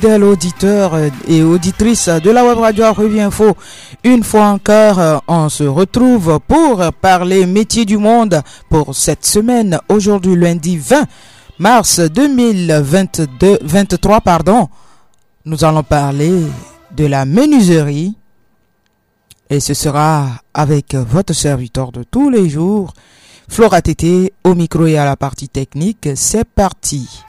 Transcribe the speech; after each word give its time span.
fidèles 0.00 0.24
auditeurs 0.24 0.94
euh, 0.94 1.10
et 1.28 1.42
auditrices 1.42 2.08
de 2.08 2.30
la 2.30 2.42
web 2.42 2.56
radio 2.56 2.90
Revue 2.90 3.20
Info. 3.20 3.54
Une 4.02 4.24
fois 4.24 4.46
encore, 4.46 4.98
euh, 4.98 5.18
on 5.28 5.50
se 5.50 5.64
retrouve 5.64 6.40
pour 6.48 6.82
parler 7.02 7.44
métier 7.44 7.84
du 7.84 7.98
monde 7.98 8.40
pour 8.70 8.94
cette 8.94 9.26
semaine, 9.26 9.78
aujourd'hui 9.90 10.36
lundi 10.36 10.78
20 10.78 11.04
mars 11.58 12.00
2022, 12.00 13.58
23 13.60 14.22
pardon. 14.22 14.68
Nous 15.44 15.64
allons 15.66 15.82
parler 15.82 16.44
de 16.96 17.04
la 17.04 17.26
menuiserie 17.26 18.14
et 19.50 19.60
ce 19.60 19.74
sera 19.74 20.28
avec 20.54 20.94
votre 20.94 21.34
serviteur 21.34 21.92
de 21.92 22.04
tous 22.04 22.30
les 22.30 22.48
jours, 22.48 22.94
Flora 23.50 23.82
Tété, 23.82 24.32
au 24.44 24.54
micro 24.54 24.86
et 24.86 24.96
à 24.96 25.04
la 25.04 25.16
partie 25.16 25.50
technique. 25.50 26.08
C'est 26.14 26.48
parti. 26.48 27.22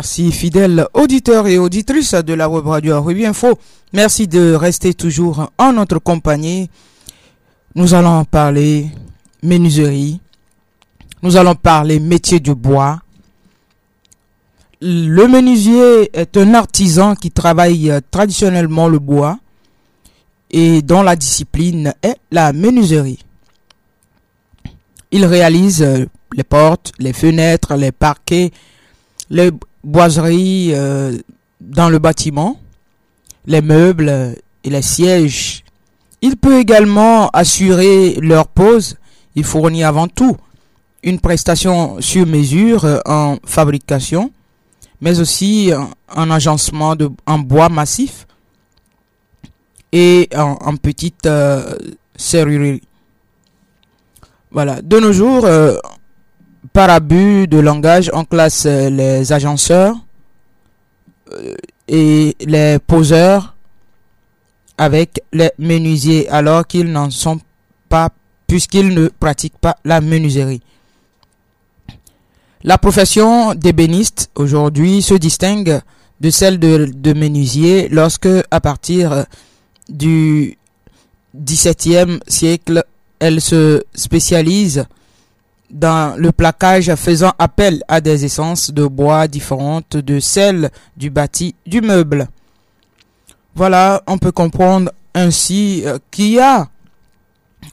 Merci 0.00 0.32
fidèles 0.32 0.86
auditeurs 0.94 1.46
et 1.46 1.58
auditrices 1.58 2.14
de 2.14 2.32
la 2.32 2.48
web 2.48 2.66
radio 2.66 3.02
Revue 3.02 3.26
Info. 3.26 3.58
Merci 3.92 4.26
de 4.26 4.54
rester 4.54 4.94
toujours 4.94 5.50
en 5.58 5.74
notre 5.74 5.98
compagnie. 5.98 6.70
Nous 7.74 7.92
allons 7.92 8.24
parler 8.24 8.86
menuiserie. 9.42 10.18
Nous 11.22 11.36
allons 11.36 11.54
parler 11.54 12.00
métier 12.00 12.40
du 12.40 12.54
bois. 12.54 13.02
Le 14.80 15.26
menuisier 15.26 16.08
est 16.18 16.34
un 16.38 16.54
artisan 16.54 17.14
qui 17.14 17.30
travaille 17.30 17.92
traditionnellement 18.10 18.88
le 18.88 19.00
bois 19.00 19.38
et 20.50 20.80
dont 20.80 21.02
la 21.02 21.14
discipline 21.14 21.92
est 22.02 22.16
la 22.30 22.54
menuiserie. 22.54 23.18
Il 25.10 25.26
réalise 25.26 25.82
euh, 25.82 26.06
les 26.32 26.44
portes, 26.44 26.92
les 26.98 27.12
fenêtres, 27.12 27.74
les 27.74 27.92
parquets, 27.92 28.50
les 29.28 29.50
boiseries 29.84 30.70
euh, 30.74 31.16
dans 31.60 31.88
le 31.88 31.98
bâtiment, 31.98 32.58
les 33.46 33.62
meubles 33.62 34.36
et 34.64 34.70
les 34.70 34.82
sièges. 34.82 35.64
Il 36.22 36.36
peut 36.36 36.58
également 36.58 37.28
assurer 37.30 38.14
leur 38.20 38.48
pose. 38.48 38.96
Il 39.34 39.44
fournit 39.44 39.84
avant 39.84 40.08
tout 40.08 40.36
une 41.02 41.18
prestation 41.20 42.00
sur 42.00 42.26
mesure 42.26 42.84
euh, 42.84 42.98
en 43.06 43.36
fabrication, 43.44 44.32
mais 45.00 45.18
aussi 45.18 45.72
un 46.14 46.30
agencement 46.30 46.94
de, 46.94 47.10
en 47.26 47.38
bois 47.38 47.68
massif 47.68 48.26
et 49.92 50.28
en, 50.36 50.76
petite 50.76 51.28
serrurerie. 52.16 52.82
Voilà. 54.50 54.82
De 54.82 54.98
nos 54.98 55.12
jours, 55.12 55.44
euh, 55.44 55.76
par 56.72 56.90
abus 56.90 57.46
de 57.48 57.58
langage, 57.58 58.10
on 58.14 58.24
classe 58.24 58.66
euh, 58.66 58.90
les 58.90 59.32
agenceurs 59.32 59.96
euh, 61.32 61.54
et 61.88 62.36
les 62.40 62.78
poseurs 62.78 63.56
avec 64.78 65.22
les 65.32 65.50
menuisiers 65.58 66.28
alors 66.28 66.66
qu'ils 66.66 66.90
n'en 66.90 67.10
sont 67.10 67.40
pas 67.88 68.10
puisqu'ils 68.46 68.88
ne 68.94 69.08
pratiquent 69.08 69.58
pas 69.58 69.76
la 69.84 70.00
menuiserie. 70.00 70.62
La 72.62 72.78
profession 72.78 73.54
d'ébéniste 73.54 74.30
aujourd'hui 74.34 75.02
se 75.02 75.14
distingue 75.14 75.80
de 76.20 76.30
celle 76.30 76.58
de, 76.58 76.90
de 76.94 77.12
menuisier 77.12 77.88
lorsque 77.88 78.28
à 78.50 78.60
partir 78.60 79.24
du 79.88 80.56
XVIIe 81.34 82.20
siècle 82.26 82.84
elle 83.18 83.40
se 83.40 83.82
spécialise 83.94 84.86
dans 85.70 86.18
le 86.18 86.32
plaquage 86.32 86.94
faisant 86.96 87.32
appel 87.38 87.82
à 87.88 88.00
des 88.00 88.24
essences 88.24 88.70
de 88.70 88.86
bois 88.86 89.28
différentes 89.28 89.96
de 89.96 90.20
celles 90.20 90.70
du 90.96 91.10
bâti 91.10 91.54
du 91.66 91.80
meuble. 91.80 92.28
Voilà, 93.54 94.02
on 94.06 94.18
peut 94.18 94.32
comprendre 94.32 94.90
ainsi 95.14 95.82
euh, 95.84 95.98
qu'il 96.10 96.30
y 96.30 96.40
a 96.40 96.68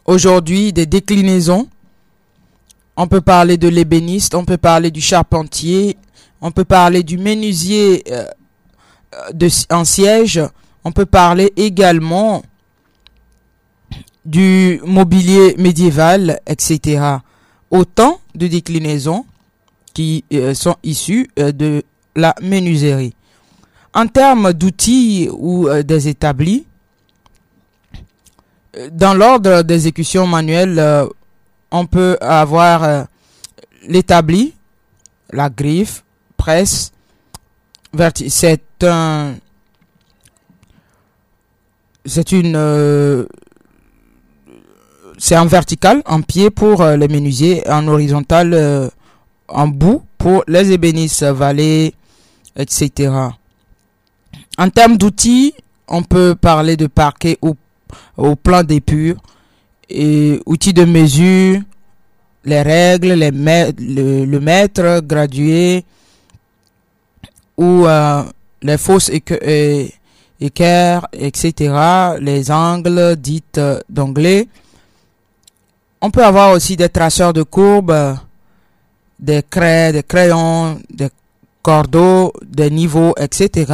aujourd'hui 0.06 0.74
des 0.74 0.86
déclinaisons. 0.86 1.68
On 2.96 3.08
peut 3.08 3.22
parler 3.22 3.58
de 3.58 3.68
l'ébéniste, 3.68 4.34
on 4.34 4.44
peut 4.44 4.58
parler 4.58 4.90
du 4.90 5.02
charpentier, 5.02 5.98
on 6.42 6.52
peut 6.52 6.66
parler 6.66 7.04
du 7.04 7.18
menuisier 7.18 8.04
euh, 8.12 8.26
en 9.70 9.86
siège, 9.86 10.42
on 10.84 10.92
peut 10.92 11.06
parler 11.06 11.54
également 11.56 12.44
du 14.26 14.82
mobilier 14.84 15.56
médiéval, 15.58 16.40
etc. 16.48 17.20
Autant 17.70 18.20
de 18.36 18.48
déclinaisons 18.48 19.26
qui 19.94 20.24
euh, 20.34 20.54
sont 20.54 20.76
issues 20.84 21.28
euh, 21.40 21.52
de 21.52 21.84
la 22.16 22.36
menuiserie. 22.42 23.16
En 23.96 24.06
termes 24.08 24.54
d'outils 24.54 25.28
ou 25.32 25.68
euh, 25.68 25.82
des 25.82 26.08
établis, 26.08 26.66
dans 28.92 29.16
l'ordre 29.16 29.64
d'exécution 29.64 30.28
manuelle, 30.28 31.08
on 31.72 31.88
peut 31.88 32.16
avoir 32.22 33.08
l'établi, 33.88 34.54
la 35.32 35.50
griffe, 35.50 36.04
presse, 36.38 36.92
c'est 38.28 38.62
un 38.84 39.34
c'est 42.06 42.32
une 42.34 43.26
c'est 45.18 45.38
en 45.38 45.46
vertical, 45.46 46.02
en 46.06 46.22
pied 46.22 46.50
pour 46.50 46.82
euh, 46.82 46.96
les 46.96 47.08
menuisiers, 47.08 47.68
en 47.70 47.88
horizontal, 47.88 48.54
euh, 48.54 48.88
en 49.48 49.68
bout 49.68 50.04
pour 50.18 50.44
les 50.48 50.72
ébénistes, 50.72 51.24
valets, 51.24 51.94
etc. 52.56 53.12
En 54.58 54.70
termes 54.70 54.98
d'outils, 54.98 55.54
on 55.88 56.04
peut 56.04 56.36
parler 56.40 56.78
de 56.78 56.88
parquet 56.88 57.38
au, 57.42 57.56
au 58.16 58.36
plan 58.36 58.64
d'épure, 58.64 59.18
et 59.90 60.40
outils 60.46 60.74
de 60.74 60.86
mesure, 60.86 61.62
les 62.46 62.62
règles, 62.62 63.14
les 63.14 63.32
le, 63.32 64.40
mètre 64.40 65.02
gradué, 65.02 65.84
ou 67.58 67.86
euh, 67.88 68.24
les 68.62 68.78
fausses 68.78 69.10
équerres, 70.40 71.08
etc., 71.14 71.74
les 72.20 72.52
angles 72.52 73.16
dites 73.16 73.60
d'anglais. 73.90 74.48
On 76.02 76.12
peut 76.12 76.24
avoir 76.24 76.52
aussi 76.52 76.76
des 76.76 76.90
traceurs 76.90 77.34
de 77.34 77.44
courbes, 77.44 78.18
des 79.20 79.44
craies, 79.48 79.92
des 79.92 80.04
crayons, 80.04 80.80
des 80.90 81.10
cordeaux, 81.62 82.34
des 82.46 82.70
niveaux, 82.70 83.14
etc. 83.18 83.74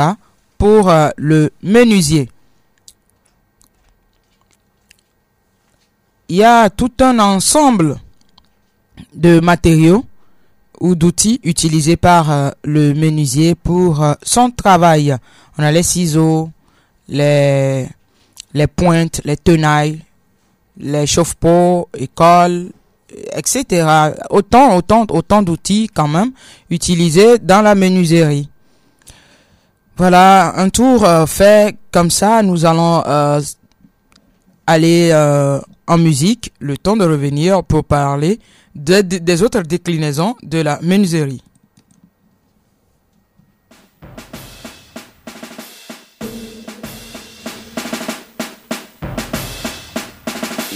pour 0.57 0.89
euh, 0.89 1.09
le 1.17 1.51
menuisier. 1.61 2.29
Il 6.29 6.37
y 6.37 6.43
a 6.43 6.69
tout 6.69 6.91
un 7.01 7.19
ensemble 7.19 7.99
de 9.13 9.39
matériaux 9.39 10.05
ou 10.79 10.95
d'outils 10.95 11.39
utilisés 11.43 11.97
par 11.97 12.31
euh, 12.31 12.49
le 12.63 12.93
menuisier 12.93 13.55
pour 13.55 14.01
euh, 14.01 14.13
son 14.23 14.49
travail. 14.49 15.15
On 15.57 15.63
a 15.63 15.71
les 15.71 15.83
ciseaux, 15.83 16.49
les, 17.07 17.87
les 18.53 18.68
pointes, 18.68 19.21
les 19.25 19.37
tenailles, 19.37 19.99
les 20.77 21.06
chauffe-pots, 21.06 21.89
écoles, 21.97 22.71
etc. 23.35 23.85
Autant, 24.30 24.75
autant, 24.75 25.06
autant 25.09 25.42
d'outils 25.42 25.89
quand 25.94 26.07
même 26.07 26.31
utilisés 26.69 27.37
dans 27.39 27.61
la 27.61 27.75
menuiserie. 27.75 28.49
Voilà, 29.95 30.57
un 30.57 30.69
tour 30.69 31.06
euh, 31.06 31.25
fait 31.27 31.77
comme 31.92 32.09
ça, 32.09 32.42
nous 32.42 32.65
allons 32.65 33.03
euh, 33.06 33.39
aller 34.65 35.09
euh, 35.11 35.59
en 35.85 35.97
musique, 35.99 36.51
le 36.59 36.77
temps 36.77 36.97
de 36.97 37.06
revenir 37.06 37.63
pour 37.63 37.83
parler 37.83 38.39
des 38.73 39.44
autres 39.44 39.61
déclinaisons 39.61 40.35
de 40.42 40.57
la 40.59 40.80
menuiserie. 40.81 41.44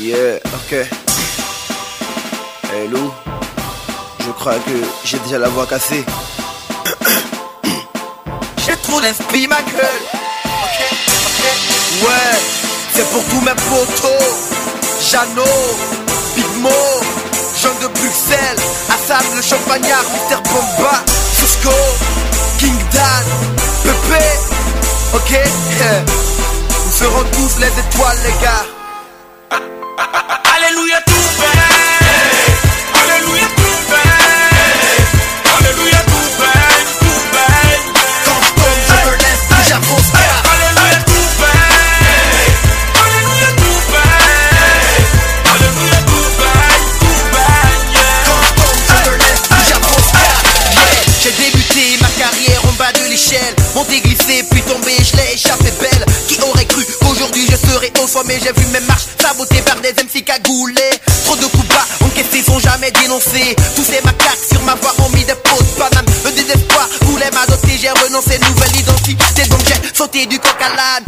Yeah, 0.08 0.40
ok. 0.56 0.72
Hey 2.72 2.88
Lou, 2.88 3.12
je 4.22 4.32
crois 4.32 4.54
que 4.54 4.72
j'ai 5.04 5.20
déjà 5.20 5.38
la 5.38 5.50
voix 5.50 5.68
cassée. 5.68 6.06
j'ai 8.66 8.78
trop 8.84 9.02
d'esprit, 9.02 9.48
ma 9.48 9.62
gueule. 9.64 10.06
Ok, 10.64 10.80
ok. 11.28 12.08
Ouais, 12.08 12.40
c'est 12.96 13.06
pour 13.12 13.22
tous 13.26 13.42
mes 13.42 13.52
potos. 13.68 14.34
Jeannot, 15.12 15.76
Big 16.38 16.56
Mo, 16.62 16.70
Jean 17.62 17.76
de 17.82 17.88
Bruxelles, 17.88 18.64
Assam 18.88 19.26
le 19.36 19.42
Champagnard, 19.42 20.06
Mr. 20.14 20.38
Bomba, 20.50 21.04
Fusco, 21.34 21.76
King 22.60 22.78
Dan, 22.94 23.26
Pepe. 23.84 24.24
Ok, 25.16 25.32
nous 26.86 26.92
serons 26.94 27.26
tous 27.34 27.60
les 27.60 27.68
étoiles, 27.68 28.20
les 28.24 28.42
gars. 28.42 28.77
Aleluya 29.98 31.07
au 58.02 58.08
sommet? 58.08 58.40
J'ai 58.44 58.52
vu 58.54 58.66
mes 58.74 58.80
marches 58.82 59.06
saboté 59.22 59.62
par 59.62 59.76
des 59.82 59.92
MC 59.92 60.24
cagoulés. 60.24 60.94
Trop 61.26 61.36
de 61.36 61.46
coups 61.46 61.68
bas 61.68 61.86
encaissés 62.06 62.44
sont 62.44 62.60
jamais 62.60 62.92
dénoncés. 62.92 63.56
Tous 63.76 63.84
ces 63.84 64.02
macaques 64.04 64.46
sur 64.50 64.62
ma 64.64 64.76
voix 64.76 64.94
ont 65.00 65.10
mis 65.10 65.24
des 65.24 65.36
pots 65.36 65.62
de 65.62 65.80
banane. 65.80 66.06
Le 66.26 66.32
désespoir 66.32 66.90
voulait 67.02 67.32
m'adopter, 67.32 67.78
j'ai 67.80 67.90
renoncé, 67.90 68.40
nouvelle 68.40 68.76
identité. 68.76 69.46
Donc 69.50 69.62
j'ai 69.66 69.96
sauté 69.96 70.26
du 70.26 70.40
coq 70.40 70.56
à 70.60 70.70
l'âne. 70.70 71.06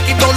Pense 0.00 0.30
aux 0.30 0.31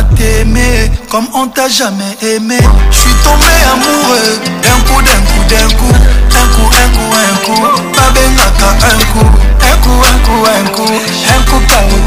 Laisse-moi 0.00 0.16
t'aimer 0.16 0.90
comme 1.10 1.26
on 1.34 1.46
t'a 1.48 1.68
jamais 1.68 2.16
aimé. 2.22 2.58
Je 2.90 2.96
suis 2.96 3.14
tombé 3.22 3.44
amoureux 3.72 4.40
d'un 4.62 4.80
coup, 4.86 5.02
d'un 5.02 5.20
coup, 5.26 5.44
d'un 5.48 5.68
coup. 5.76 5.94
Un 6.30 6.46
coup, 6.54 6.68
un 6.72 6.88
coup, 6.96 7.10
un 7.16 7.36
coup. 7.44 7.64
Babengaka, 7.94 8.70
un 8.86 8.98
coup. 9.12 9.30
Un 9.60 9.76
coup, 9.82 9.98
un 10.02 10.18
coup, 10.24 10.42
un 10.46 10.64
coup. 10.70 10.92
Un 11.28 11.40
coup, 11.44 11.60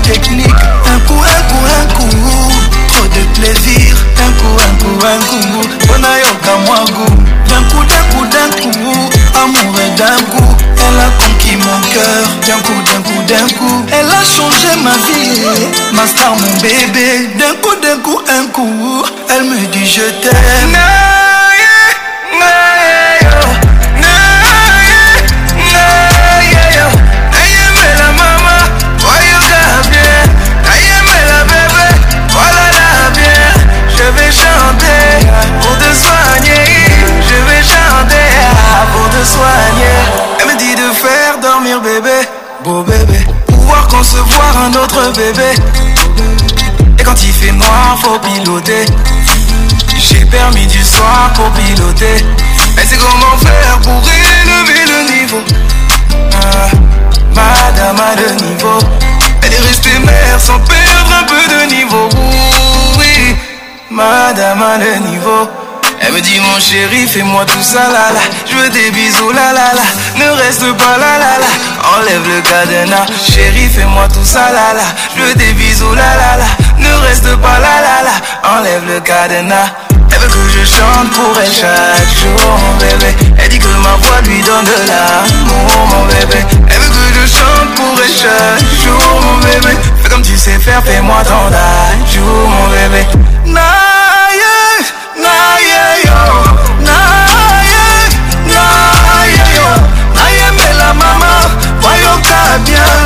technique. 0.03 0.61
Un 0.85 0.99
coup, 1.07 1.21
un 1.21 1.41
coup, 1.49 1.65
un 1.65 1.85
coup. 1.93 2.15
Trop 2.87 3.07
de 3.07 3.23
plaisir. 3.39 3.95
Un 4.17 4.31
coup, 4.39 4.55
un 4.57 4.73
coup, 4.77 4.97
un 5.05 5.19
coup. 5.25 5.45
Bonayoka, 5.87 6.53
moi, 6.65 6.79
goût. 6.91 7.17
D'un 7.49 7.63
coup, 7.69 7.83
d'un 7.85 8.03
coup, 8.11 8.25
d'un 8.25 8.49
coup. 8.61 9.09
Amour 9.35 9.75
et 9.79 9.91
d'un 9.97 10.21
coup. 10.31 10.55
Elle 10.77 10.99
a 10.99 11.09
conquis 11.17 11.32
mon 11.65 11.79
cœur. 11.89 12.23
D'un 12.47 12.59
coup, 12.61 12.81
d'un 12.83 13.01
coup, 13.01 13.21
d'un 13.27 13.47
coup. 13.57 13.85
Elle 13.91 14.07
a 14.07 14.23
changé 14.23 14.75
ma 14.83 14.95
vie. 15.07 15.41
Ma 15.93 16.05
star, 16.07 16.35
mon 16.35 16.61
bébé. 16.61 17.29
D'un 17.37 17.55
coup, 17.61 17.75
d'un 17.81 17.97
coup, 17.99 18.19
un 18.27 18.45
coup. 18.47 19.05
Elle 19.29 19.43
me 19.43 19.65
dit 19.67 19.85
je 19.85 20.01
t'aime. 20.21 20.77
Chanter 34.33 35.27
pour 35.61 35.77
te 35.77 35.93
soigner. 35.93 36.65
Je 37.21 37.35
vais 37.35 37.61
chanter 37.61 38.31
pour 38.91 39.09
te 39.09 39.23
soigner. 39.23 40.32
Beau 42.63 42.83
bébé. 42.83 43.19
Pouvoir 43.47 43.87
concevoir 43.87 44.57
un 44.65 44.73
autre 44.73 45.11
bébé. 45.13 45.51
Et 46.97 47.03
quand 47.03 47.21
il 47.21 47.33
fait 47.33 47.51
noir, 47.51 47.97
faut 48.01 48.17
piloter. 48.19 48.85
J'ai 49.97 50.25
permis 50.25 50.65
du 50.67 50.83
soir 50.83 51.31
pour 51.35 51.49
piloter. 51.51 52.25
Mais 52.75 52.83
c'est 52.85 52.97
comment 52.97 53.37
faire 53.37 53.79
pour 53.79 54.01
élever 54.01 54.81
le 54.93 55.21
niveau? 55.21 55.41
Ah, 56.35 56.69
madame 57.35 57.99
a 57.99 58.15
le 58.15 58.45
niveau. 58.45 58.79
Elle 59.41 59.53
est 59.53 59.67
restée 59.67 59.99
mère 59.99 60.39
sans 60.39 60.59
perdre 60.59 61.13
un 61.19 61.23
peu 61.23 61.43
de 61.53 61.75
niveau. 61.75 62.09
Oui, 62.97 63.35
madame 63.89 64.61
a 64.61 64.77
le 64.77 65.09
niveau. 65.09 65.49
Elle 66.05 66.11
me 66.13 66.19
dit 66.19 66.39
mon 66.39 66.59
chéri 66.59 67.07
fais-moi 67.07 67.45
tout 67.45 67.61
ça 67.61 67.87
là 67.87 68.11
là 68.11 68.19
Je 68.49 68.55
veux 68.57 68.69
des 68.69 68.91
bisous 68.91 69.31
là 69.31 69.53
là 69.53 69.71
là 69.73 69.81
Ne 70.17 70.29
reste 70.43 70.69
pas 70.73 70.97
là 70.97 71.17
là 71.17 71.39
là 71.39 71.51
Enlève 71.95 72.27
le 72.27 72.41
cadenas. 72.41 73.05
Chéri 73.31 73.69
fais-moi 73.69 74.07
tout 74.13 74.25
ça 74.25 74.51
là 74.51 74.73
là 74.73 74.83
Je 75.15 75.21
veux 75.21 75.35
des 75.35 75.53
bisous 75.53 75.93
là 75.95 76.15
là 76.21 76.37
là 76.37 76.45
Ne 76.77 76.93
reste 77.07 77.33
pas 77.37 77.59
là 77.59 77.75
là 77.87 77.97
là 78.03 78.57
Enlève 78.57 78.83
le 78.87 78.99
cadenas. 78.99 79.71
Elle 80.11 80.19
veut 80.19 80.27
que 80.27 80.49
je 80.49 80.65
chante 80.65 81.09
pour 81.11 81.39
elle 81.39 81.51
chaque 81.51 82.11
jour 82.19 82.59
mon 82.59 82.75
bébé. 82.77 83.15
Elle 83.39 83.49
dit 83.49 83.59
que 83.59 83.67
ma 83.67 83.95
voix 84.01 84.21
lui 84.27 84.41
donne 84.41 84.65
de 84.65 84.87
l'amour 84.87 85.87
mon 85.87 86.05
bébé. 86.05 86.45
Elle 86.69 86.79
veut 86.79 86.89
que 86.89 87.05
je 87.15 87.25
chante 87.31 87.75
pour 87.75 87.95
elle 88.03 88.11
chaque 88.11 88.83
jour 88.83 89.21
mon 89.21 89.37
bébé. 89.37 89.77
Fais 90.03 90.09
comme 90.09 90.21
tu 90.21 90.37
sais 90.37 90.59
faire 90.59 90.83
fais-moi 90.83 91.23
ton 91.23 91.49
jour 92.13 92.49
mon 92.49 92.67
bébé 92.67 93.07
nayembela 100.15 100.93
mama 100.93 101.33
voyoka 101.81 102.57
bien. 102.65 102.97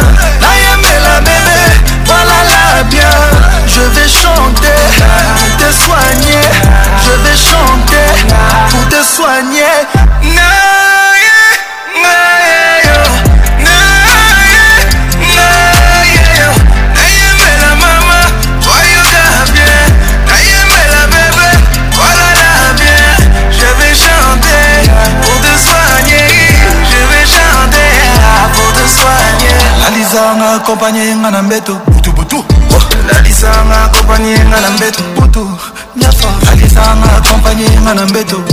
Nayembela 0.42 1.22
bebe 1.22 1.60
volala 2.06 2.84
bien. 2.90 3.18
Je 3.68 3.82
vais 3.82 4.08
chanter 4.08 4.80
pour 5.38 5.58
te 5.58 5.70
soigner. 5.74 6.48
Je 7.06 7.14
vais 7.24 7.38
chanter 7.38 8.10
pour 8.70 8.84
te 8.90 9.02
soigner. 9.04 10.07
nalizanga 30.08 30.52
akompanye 30.56 31.00
yenga 31.00 31.32
na 31.32 31.44
mbeto. 31.44 31.82
Butubutu 31.88 32.38
oh, 32.38 32.44
nalizanga 33.14 33.84
akompanye 33.84 34.30
yenga 34.32 34.62
na 34.62 34.72
mbeto. 34.72 35.04
Butu. 35.20 35.50
Nyafa. 35.96 36.28
Nalizanga 36.46 37.18
akompanye 37.18 37.64
yenga 37.64 37.94
na 37.94 38.06
mbeto. 38.06 38.44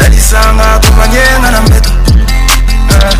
Nalizanga 0.00 0.74
akompanye 0.74 1.18
yenga 1.18 1.50
na 1.50 1.60
mbeto. 1.60 1.90
Eh. 2.90 3.16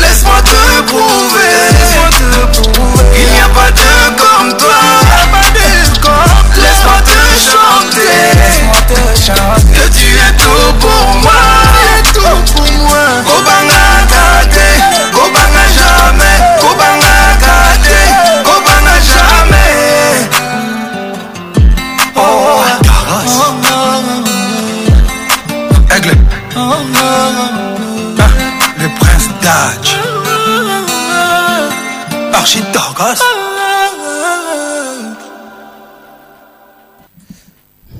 Laisse-moi 0.00 0.42
te 0.42 0.82
prouver, 0.86 1.54
laisse-moi 1.72 2.10
te 2.10 2.60
prouver, 2.72 3.06
il 3.16 3.32
n'y 3.32 3.40
a 3.40 3.48
pas 3.48 3.70
de 3.70 3.90
comme 4.20 4.52
toi, 4.58 4.78
il 5.02 5.08
n'y 5.08 5.14
a 5.16 5.26
pas 5.32 5.48
de 5.56 5.66
comme 6.00 6.02
toi. 6.02 6.62
Laisse-moi 6.62 6.98
te 7.06 7.18
chanter, 7.46 8.16
laisse-moi 8.36 8.80
te 8.88 8.98
chanter, 9.18 9.72
que 9.72 9.84
tu 9.96 10.04
es 10.04 10.32
tout 10.36 10.72
pour 10.80 11.06
moi, 11.22 11.40
tu 11.72 11.84
es 11.88 12.12
tout 12.12 12.52
pour 12.52 12.60
moi. 12.60 12.65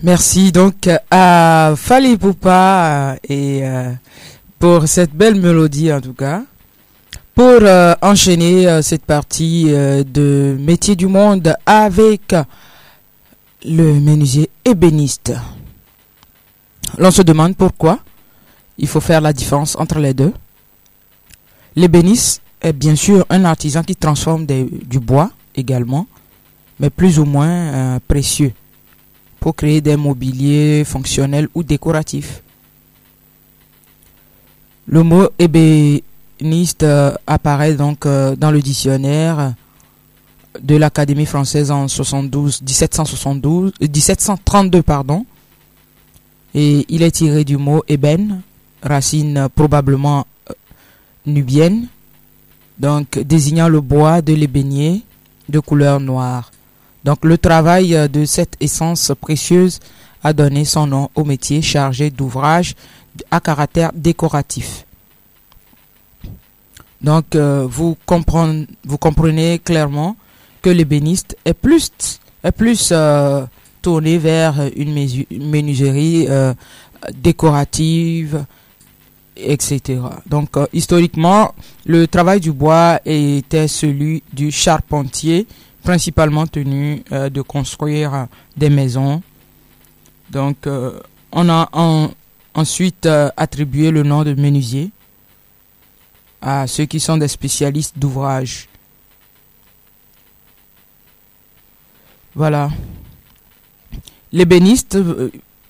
Merci 0.06 0.52
donc 0.52 0.88
à 1.10 1.74
Fali 1.76 2.16
Poupa 2.16 3.16
et 3.28 3.66
euh, 3.66 3.90
pour 4.56 4.86
cette 4.86 5.10
belle 5.12 5.34
mélodie 5.34 5.92
en 5.92 6.00
tout 6.00 6.12
cas. 6.12 6.44
Pour 7.34 7.44
euh, 7.44 7.92
enchaîner 8.00 8.68
euh, 8.68 8.82
cette 8.82 9.04
partie 9.04 9.64
de 9.64 10.56
métier 10.60 10.94
du 10.94 11.08
monde 11.08 11.56
avec 11.66 12.36
le 13.64 13.94
menuisier 13.98 14.48
ébéniste. 14.64 15.32
L'on 16.98 17.10
se 17.10 17.22
demande 17.22 17.56
pourquoi 17.56 17.98
il 18.78 18.86
faut 18.86 19.00
faire 19.00 19.20
la 19.20 19.32
différence 19.32 19.74
entre 19.74 19.98
les 19.98 20.14
deux. 20.14 20.32
L'ébéniste 21.74 22.42
est 22.62 22.72
bien 22.72 22.94
sûr 22.94 23.26
un 23.28 23.44
artisan 23.44 23.82
qui 23.82 23.96
transforme 23.96 24.46
du 24.46 25.00
bois 25.00 25.32
également, 25.56 26.06
mais 26.78 26.90
plus 26.90 27.18
ou 27.18 27.24
moins 27.24 27.98
précieux 28.06 28.52
pour 29.46 29.54
créer 29.54 29.80
des 29.80 29.94
mobiliers 29.94 30.82
fonctionnels 30.84 31.46
ou 31.54 31.62
décoratifs. 31.62 32.42
Le 34.88 35.04
mot 35.04 35.28
ébéniste 35.38 36.82
euh, 36.82 37.14
apparaît 37.28 37.74
donc 37.74 38.06
euh, 38.06 38.34
dans 38.34 38.50
le 38.50 38.60
dictionnaire 38.60 39.54
de 40.60 40.74
l'Académie 40.74 41.26
française 41.26 41.70
en 41.70 41.86
72, 41.86 42.60
1772, 42.62 43.72
euh, 43.80 43.86
1732 43.86 44.82
pardon, 44.82 45.24
et 46.52 46.84
il 46.88 47.04
est 47.04 47.12
tiré 47.12 47.44
du 47.44 47.56
mot 47.56 47.84
ébène, 47.86 48.40
racine 48.82 49.36
euh, 49.36 49.48
probablement 49.48 50.26
euh, 50.50 50.54
nubienne, 51.24 51.86
donc 52.80 53.16
désignant 53.20 53.68
le 53.68 53.80
bois 53.80 54.22
de 54.22 54.32
l'ébénier 54.32 55.02
de 55.48 55.60
couleur 55.60 56.00
noire. 56.00 56.50
Donc 57.06 57.24
le 57.24 57.38
travail 57.38 57.94
euh, 57.94 58.08
de 58.08 58.24
cette 58.24 58.56
essence 58.58 59.12
précieuse 59.20 59.78
a 60.24 60.32
donné 60.32 60.64
son 60.64 60.88
nom 60.88 61.08
au 61.14 61.24
métier 61.24 61.62
chargé 61.62 62.10
d'ouvrages 62.10 62.74
à 63.30 63.38
caractère 63.38 63.92
décoratif. 63.94 64.84
Donc 67.00 67.36
euh, 67.36 67.64
vous, 67.70 67.96
comprenez, 68.04 69.60
clairement 69.60 70.16
que 70.60 70.68
l'ébéniste 70.68 71.36
est 71.44 71.54
plus, 71.54 71.92
euh, 72.90 73.46
tourné 73.80 74.18
vers 74.18 74.54
une 74.74 74.92
menuiserie 75.30 76.26
décorative, 77.14 78.44
etc. 79.36 80.00
Donc 80.26 80.56
historiquement, 80.72 81.54
le 81.84 82.08
travail 82.08 82.40
du 82.40 82.50
bois 82.50 82.98
était 83.04 83.68
celui 83.68 84.24
du 84.32 84.50
charpentier, 84.50 85.46
principalement 85.86 86.48
tenu 86.48 87.04
euh, 87.12 87.30
de 87.30 87.40
construire 87.42 88.26
des 88.56 88.68
maisons. 88.70 89.22
Donc 90.30 90.66
euh, 90.66 90.98
on 91.30 91.48
a 91.48 91.68
en- 91.72 92.10
ensuite 92.54 93.06
euh, 93.06 93.30
attribué 93.36 93.92
le 93.92 94.02
nom 94.02 94.24
de 94.24 94.34
menuisier 94.34 94.90
à 96.42 96.66
ceux 96.66 96.86
qui 96.86 96.98
sont 96.98 97.16
des 97.16 97.28
spécialistes 97.28 97.96
d'ouvrage. 97.96 98.68
Voilà. 102.34 102.68
L'ébéniste 104.32 104.98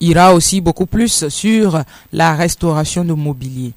ira 0.01 0.33
aussi 0.33 0.63
beaucoup 0.63 0.87
plus 0.87 1.29
sur 1.29 1.83
la 2.13 2.35
restauration 2.35 3.05
de 3.05 3.13
mobilier. 3.13 3.73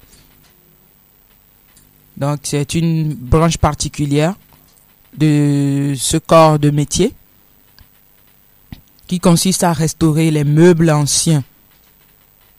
Donc 2.16 2.40
c'est 2.44 2.74
une 2.74 3.12
branche 3.14 3.58
particulière 3.58 4.34
de 5.16 5.94
ce 5.96 6.16
corps 6.16 6.58
de 6.58 6.70
métier 6.70 7.14
qui 9.06 9.18
consiste 9.18 9.64
à 9.64 9.72
restaurer 9.72 10.30
les 10.30 10.44
meubles 10.44 10.90
anciens. 10.90 11.42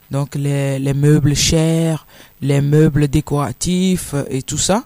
Donc 0.09 0.35
les, 0.35 0.79
les 0.79 0.93
meubles 0.93 1.35
chers, 1.35 2.05
les 2.41 2.59
meubles 2.59 3.07
décoratifs 3.07 4.13
et 4.29 4.41
tout 4.41 4.57
ça. 4.57 4.83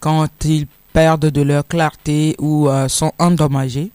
Quand 0.00 0.28
ils 0.44 0.66
perdent 0.92 1.26
de 1.26 1.42
leur 1.42 1.66
clarté 1.66 2.34
ou 2.38 2.68
euh, 2.68 2.88
sont 2.88 3.12
endommagés, 3.18 3.90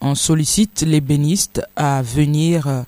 on 0.00 0.14
sollicite 0.14 0.82
l'ébéniste 0.82 1.62
à 1.74 2.02
venir 2.02 2.66
euh, 2.66 2.82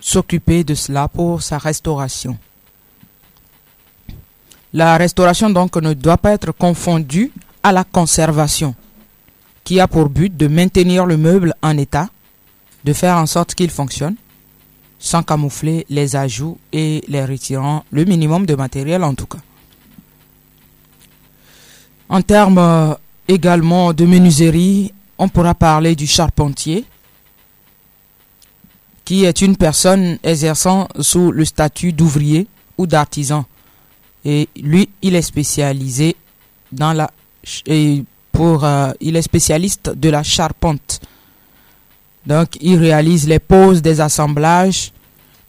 s'occuper 0.00 0.64
de 0.64 0.74
cela 0.74 1.08
pour 1.08 1.42
sa 1.42 1.58
restauration. 1.58 2.38
La 4.76 4.98
restauration 4.98 5.48
donc 5.48 5.74
ne 5.76 5.94
doit 5.94 6.18
pas 6.18 6.32
être 6.32 6.52
confondue 6.52 7.32
à 7.62 7.72
la 7.72 7.82
conservation, 7.82 8.74
qui 9.64 9.80
a 9.80 9.88
pour 9.88 10.10
but 10.10 10.36
de 10.36 10.48
maintenir 10.48 11.06
le 11.06 11.16
meuble 11.16 11.54
en 11.62 11.78
état, 11.78 12.10
de 12.84 12.92
faire 12.92 13.16
en 13.16 13.24
sorte 13.24 13.54
qu'il 13.54 13.70
fonctionne, 13.70 14.16
sans 14.98 15.22
camoufler 15.22 15.86
les 15.88 16.14
ajouts 16.14 16.58
et 16.74 17.02
les 17.08 17.24
retirant 17.24 17.86
le 17.90 18.04
minimum 18.04 18.44
de 18.44 18.54
matériel 18.54 19.02
en 19.02 19.14
tout 19.14 19.24
cas. 19.24 19.38
En 22.10 22.20
termes 22.20 22.58
euh, 22.58 22.92
également 23.28 23.94
de 23.94 24.04
menuiserie, 24.04 24.92
on 25.16 25.30
pourra 25.30 25.54
parler 25.54 25.96
du 25.96 26.06
charpentier, 26.06 26.84
qui 29.06 29.24
est 29.24 29.40
une 29.40 29.56
personne 29.56 30.18
exerçant 30.22 30.86
sous 31.00 31.32
le 31.32 31.46
statut 31.46 31.94
d'ouvrier 31.94 32.46
ou 32.76 32.86
d'artisan. 32.86 33.46
Et 34.28 34.48
lui, 34.60 34.88
il 35.02 35.14
est 35.14 35.22
spécialisé 35.22 36.16
dans 36.72 36.92
la 36.92 37.08
et 37.66 38.02
euh, 38.40 39.22
spécialiste 39.22 39.90
de 39.90 40.08
la 40.10 40.24
charpente. 40.24 41.00
Donc, 42.26 42.58
il 42.60 42.76
réalise 42.76 43.28
les 43.28 43.38
poses 43.38 43.80
des 43.82 44.00
assemblages 44.00 44.92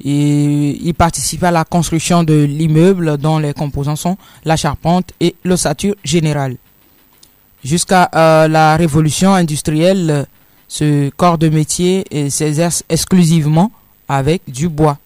et 0.06 0.78
il 0.80 0.94
participe 0.94 1.44
à 1.44 1.50
la 1.50 1.66
construction 1.66 2.24
de 2.24 2.44
l'immeuble 2.44 3.18
dont 3.18 3.40
les 3.40 3.54
composants 3.54 3.96
sont 3.96 4.16
la 4.46 4.56
charpente 4.56 5.12
et 5.20 5.34
l'ossature 5.44 5.96
générale. 6.04 6.56
Jusqu'à 7.64 8.12
euh, 8.14 8.48
la 8.48 8.78
révolution 8.78 9.34
industrielle, 9.34 10.28
ce 10.68 11.10
corps 11.10 11.40
de 11.40 11.50
métier 11.50 12.06
euh, 12.14 12.30
s'exerce 12.30 12.84
exclusivement 12.90 13.72
avec 14.08 14.44
du 14.48 14.70
bois. 14.70 15.00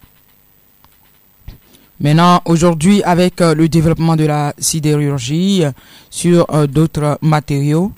Maintenant, 2.01 2.41
aujourd'hui, 2.45 3.03
avec 3.03 3.41
euh, 3.41 3.53
le 3.53 3.69
développement 3.69 4.15
de 4.15 4.25
la 4.25 4.55
sidérurgie 4.57 5.63
euh, 5.63 5.71
sur 6.09 6.47
euh, 6.51 6.65
d'autres 6.65 7.19
matériaux, 7.21 7.91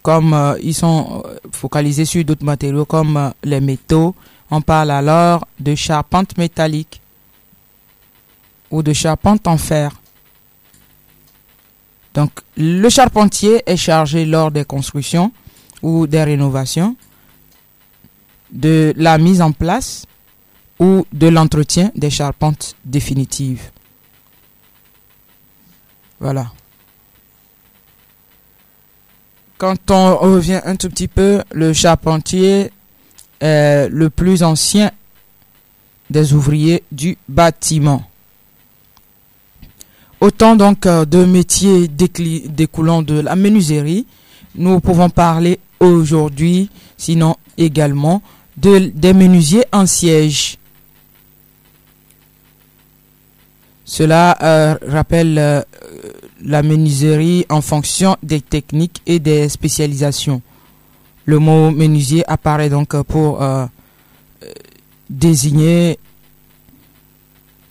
comme 0.00 0.56
ils 0.62 0.74
sont 0.74 1.22
focalisés 1.52 2.04
sur 2.04 2.24
d'autres 2.24 2.44
matériaux 2.44 2.84
comme 2.84 3.32
les 3.42 3.60
métaux, 3.60 4.14
on 4.50 4.60
parle 4.60 4.90
alors 4.90 5.46
de 5.58 5.74
charpente 5.74 6.36
métallique 6.36 7.00
ou 8.70 8.82
de 8.82 8.92
charpente 8.92 9.46
en 9.46 9.56
fer. 9.56 9.92
Donc, 12.12 12.30
le 12.58 12.88
charpentier 12.90 13.62
est 13.66 13.78
chargé 13.78 14.26
lors 14.26 14.50
des 14.50 14.64
constructions 14.66 15.32
ou 15.82 16.06
des 16.06 16.22
rénovations 16.22 16.96
de 18.52 18.92
la 18.98 19.16
mise 19.16 19.40
en 19.40 19.52
place 19.52 20.04
de 21.12 21.28
l'entretien 21.28 21.90
des 21.94 22.10
charpentes 22.10 22.76
définitives. 22.84 23.70
Voilà. 26.20 26.46
Quand 29.58 29.90
on 29.90 30.16
revient 30.16 30.60
un 30.64 30.76
tout 30.76 30.88
petit 30.88 31.08
peu, 31.08 31.42
le 31.52 31.72
charpentier 31.72 32.70
est 33.40 33.88
le 33.88 34.10
plus 34.10 34.42
ancien 34.42 34.90
des 36.10 36.32
ouvriers 36.32 36.82
du 36.92 37.16
bâtiment. 37.28 38.02
Autant 40.20 40.56
donc 40.56 40.86
euh, 40.86 41.04
de 41.04 41.24
métiers 41.24 41.88
découlant 41.88 43.02
de 43.02 43.20
la 43.20 43.36
menuiserie, 43.36 44.06
nous 44.54 44.80
pouvons 44.80 45.10
parler 45.10 45.58
aujourd'hui, 45.80 46.70
sinon 46.96 47.36
également, 47.58 48.22
de, 48.56 48.90
des 48.94 49.12
menuisiers 49.12 49.64
en 49.72 49.86
siège. 49.86 50.56
Cela 53.84 54.36
euh, 54.42 54.76
rappelle 54.88 55.38
euh, 55.38 55.62
la 56.42 56.62
menuiserie 56.62 57.44
en 57.50 57.60
fonction 57.60 58.16
des 58.22 58.40
techniques 58.40 59.02
et 59.06 59.18
des 59.18 59.48
spécialisations. 59.48 60.40
Le 61.26 61.38
mot 61.38 61.70
menuisier 61.70 62.24
apparaît 62.26 62.70
donc 62.70 63.00
pour 63.02 63.42
euh, 63.42 63.66
désigner 65.10 65.98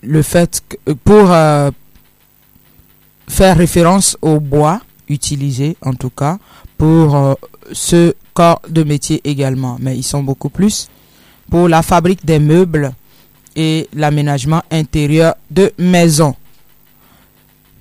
le 0.02 0.22
fait 0.22 0.62
que, 0.68 0.92
pour 0.92 1.28
faire 3.28 3.56
référence 3.56 4.16
au 4.22 4.38
bois 4.38 4.80
utilisé 5.08 5.76
en 5.82 5.94
tout 5.94 6.10
cas 6.10 6.38
pour 6.76 7.36
ce 7.72 8.14
corps 8.34 8.60
de 8.68 8.82
métier 8.82 9.20
également 9.24 9.78
mais 9.80 9.96
ils 9.96 10.02
sont 10.02 10.22
beaucoup 10.22 10.50
plus 10.50 10.88
pour 11.50 11.68
la 11.68 11.82
fabrique 11.82 12.24
des 12.24 12.38
meubles 12.38 12.92
et 13.56 13.88
l'aménagement 13.94 14.62
intérieur 14.70 15.34
de 15.50 15.72
maisons. 15.78 16.34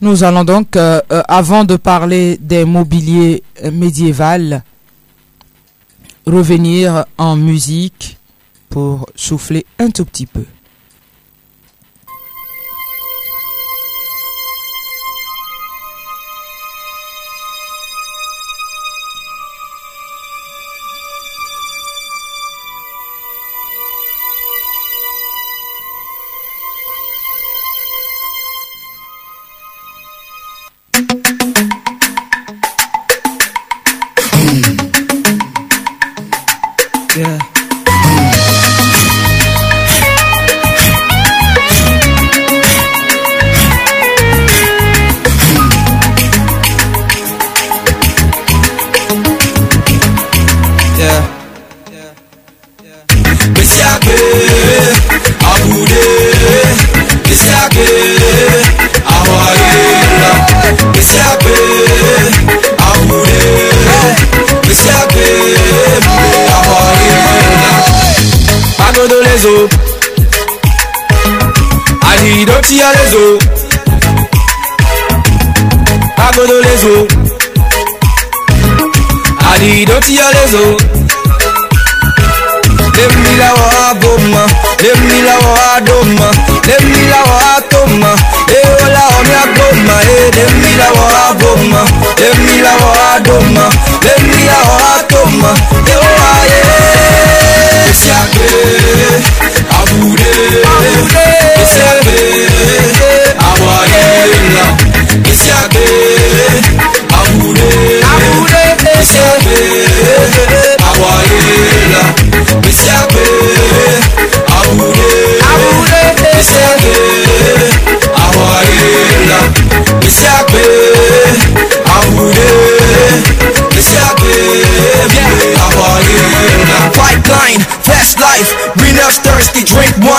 Nous 0.01 0.23
allons 0.23 0.43
donc, 0.43 0.75
euh, 0.75 0.99
euh, 1.11 1.21
avant 1.29 1.63
de 1.63 1.77
parler 1.77 2.37
des 2.37 2.65
mobiliers 2.65 3.41
euh, 3.63 3.71
médiévals, 3.71 4.61
revenir 6.25 7.05
en 7.17 7.37
musique 7.37 8.17
pour 8.69 9.05
souffler 9.15 9.65
un 9.79 9.89
tout 9.89 10.03
petit 10.03 10.25
peu. 10.25 10.43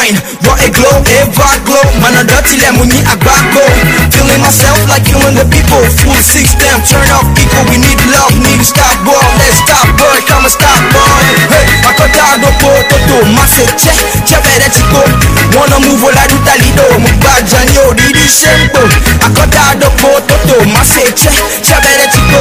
shine 0.05 0.21
Raw 0.45 0.57
a 0.61 0.69
glow, 0.69 1.01
a 1.01 1.59
glow. 1.65 1.87
Man 2.01 2.17
a 2.21 2.23
dirty 2.25 2.61
lamb, 2.61 2.77
we 2.81 2.87
need 2.89 3.07
a 3.09 3.17
back 3.17 3.45
Feeling 4.13 4.41
myself 4.41 4.77
like 4.89 5.05
killing 5.05 5.37
the 5.37 5.47
people 5.49 5.81
Full 5.81 6.21
system, 6.21 6.77
turn 6.85 7.09
off 7.17 7.29
people 7.33 7.63
We 7.73 7.81
need 7.81 7.97
love, 8.13 8.37
need 8.37 8.61
to 8.61 8.67
stop 8.67 8.97
war. 9.09 9.21
Let's 9.41 9.65
stop 9.65 9.89
boy, 9.97 10.19
come 10.29 10.45
and 10.45 10.53
stop 10.53 10.81
boy. 10.93 11.25
Hey, 11.49 11.67
I 11.81 11.91
got 11.97 12.11
to 12.13 12.25
no 12.41 12.51
po 12.61 12.73
toto 12.89 13.17
Masse 13.33 13.65
che, 13.81 13.95
che 14.25 14.39
bere 14.43 14.69
chico 14.71 15.03
Wanna 15.57 15.79
move 15.81 16.05
all 16.05 16.17
I 16.17 16.27
do 16.29 16.39
talido 16.45 16.85
Mumba 16.99 17.41
janyo, 17.43 17.93
di 17.95 18.13
di 18.13 18.27
shempo 18.29 18.81
I 18.81 19.31
got 19.33 19.49
down 19.49 19.79
no 19.79 19.91
po 20.01 20.21
toto 20.27 20.65
Masse 20.69 21.13
che, 21.15 21.31
che 21.63 21.77
bere 21.81 22.09
chico 22.09 22.41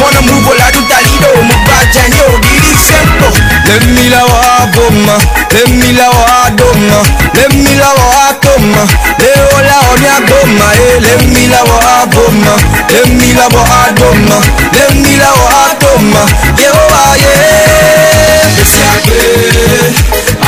Wanna 0.00 0.20
move 0.22 0.48
all 0.50 0.60
I 0.60 0.70
do 0.72 0.82
talido 0.86 1.42
Mumba 1.42 1.78
janyo 1.92 2.19
let 2.80 3.84
me 3.92 4.08
la 4.08 4.24
wa 4.24 4.66
goma, 4.72 5.16
let 5.52 5.68
me 5.68 5.92
la 5.92 6.08
wa 6.08 6.48
doma, 6.56 6.98
let 7.36 7.52
me 7.52 7.74
la 7.76 7.90
wa 7.92 8.32
toma. 8.40 8.82
Le 9.20 9.30
ola 9.54 9.76
onya 9.92 10.16
goma, 10.28 10.66
eh, 10.74 10.96
let 11.04 11.20
me 11.28 11.44
la 11.52 11.60
wa 11.68 12.06
goma, 12.08 12.54
let 12.88 13.08
me 13.12 13.28
la 13.36 13.46
wa 13.52 13.92
doma, 14.00 14.38
let 14.72 14.94
me 14.96 15.12
la 15.20 15.30
wa 15.42 15.74
toma. 15.78 16.22
Oh, 16.72 17.14
yeah. 17.20 18.48
Besiake, 18.56 19.20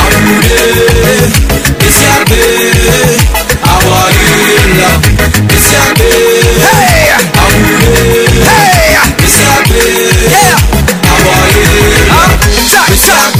abude, 0.01 0.59
besiake, 1.79 2.41
awaila, 3.73 4.89
besiake, 5.47 6.09
hey, 6.09 6.32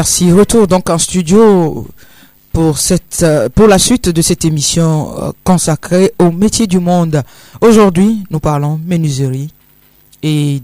Merci. 0.00 0.32
Retour 0.32 0.66
donc 0.66 0.88
en 0.88 0.96
studio 0.96 1.86
pour 2.54 2.78
cette 2.78 3.22
euh, 3.22 3.50
pour 3.50 3.66
la 3.66 3.78
suite 3.78 4.08
de 4.08 4.22
cette 4.22 4.46
émission 4.46 5.14
euh, 5.18 5.32
consacrée 5.44 6.14
au 6.18 6.30
métier 6.30 6.66
du 6.66 6.78
monde. 6.78 7.22
Aujourd'hui, 7.60 8.24
nous 8.30 8.40
parlons 8.40 8.80
menuiserie 8.82 9.52
et 10.22 10.62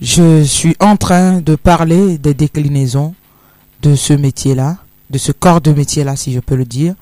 je 0.00 0.44
suis 0.44 0.74
en 0.80 0.96
train 0.96 1.42
de 1.42 1.56
parler 1.56 2.16
des 2.16 2.32
déclinaisons 2.32 3.14
de 3.82 3.94
ce 3.94 4.14
métier-là, 4.14 4.78
de 5.10 5.18
ce 5.18 5.32
corps 5.32 5.60
de 5.60 5.72
métier-là, 5.72 6.16
si 6.16 6.32
je 6.32 6.40
peux 6.40 6.56
le 6.56 6.64
dire. 6.64 6.94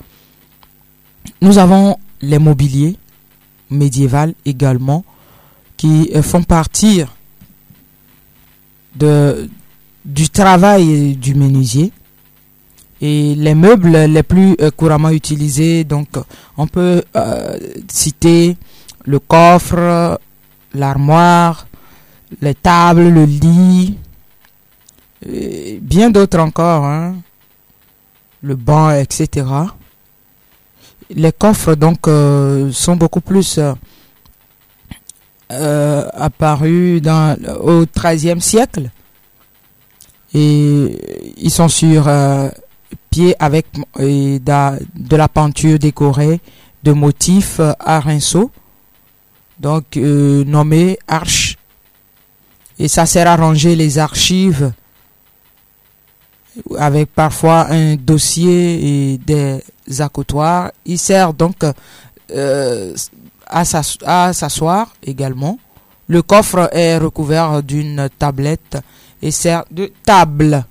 Nous 1.41 1.59
avons 1.59 1.97
les 2.23 2.41
mobiliers 2.41 2.97
médiévaux 3.71 4.35
également 4.45 5.05
qui 5.77 6.11
euh, 6.13 6.23
font 6.25 6.43
partie 6.43 7.05
de, 8.97 9.49
du 10.05 10.29
travail 10.31 11.17
du 11.17 11.35
menuisier. 11.35 11.93
Et 13.03 13.35
les 13.35 13.55
meubles 13.55 13.97
les 13.97 14.23
plus 14.23 14.55
euh, 14.61 14.71
couramment 14.71 15.09
utilisés 15.09 15.85
donc 15.85 16.09
on 16.59 16.67
peut 16.67 17.03
euh, 17.17 17.59
citer 17.89 18.59
le 19.07 19.19
coffre 19.19 20.21
l'armoire 20.75 21.67
les 22.43 22.55
tables 22.55 23.09
le 23.09 23.25
lit 23.25 23.97
bien 25.81 26.11
d'autres 26.11 26.41
encore 26.41 26.85
hein, 26.85 27.15
le 28.43 28.55
banc 28.55 28.91
etc 28.91 29.47
les 31.09 31.33
coffres 31.33 31.75
donc 31.75 32.07
euh, 32.07 32.71
sont 32.71 32.97
beaucoup 32.97 33.23
plus 33.23 33.59
apparus 35.49 37.01
dans 37.01 37.35
au 37.63 37.87
XIIIe 37.87 38.43
siècle 38.43 38.91
et 40.33 41.35
ils 41.37 41.51
sont 41.51 41.69
sur 41.69 42.07
euh, 42.09 42.49
pied 43.11 43.35
avec 43.39 43.67
de 43.99 45.17
la 45.17 45.29
peinture 45.29 45.79
décorée 45.79 46.41
de 46.83 46.93
motifs 46.93 47.61
euh, 47.61 47.73
arinceaux 47.81 48.51
donc 49.59 49.97
euh, 49.97 50.45
nommés 50.45 50.99
arches 51.09 51.57
et 52.79 52.89
ça 52.89 53.07
sert 53.07 53.27
à 53.29 53.37
ranger 53.37 53.77
les 53.77 53.99
archives 53.99 54.73
avec 56.79 57.13
parfois 57.13 57.67
un 57.71 57.97
dossier 57.97 59.13
et 59.13 59.19
des 59.19 59.61
accoutoirs. 60.01 60.73
Il 60.85 60.99
sert 60.99 61.33
donc 61.33 61.65
euh, 62.31 62.95
à 63.47 63.63
à 64.07 64.33
s'asseoir 64.33 64.95
également. 65.03 65.59
Le 66.09 66.23
coffre 66.23 66.71
est 66.73 66.99
recouvert 66.99 67.63
d'une 67.63 68.09
tablette 68.19 68.79
et 69.23 69.31
sert 69.31 69.65
de 69.71 69.93
table. 70.05 70.65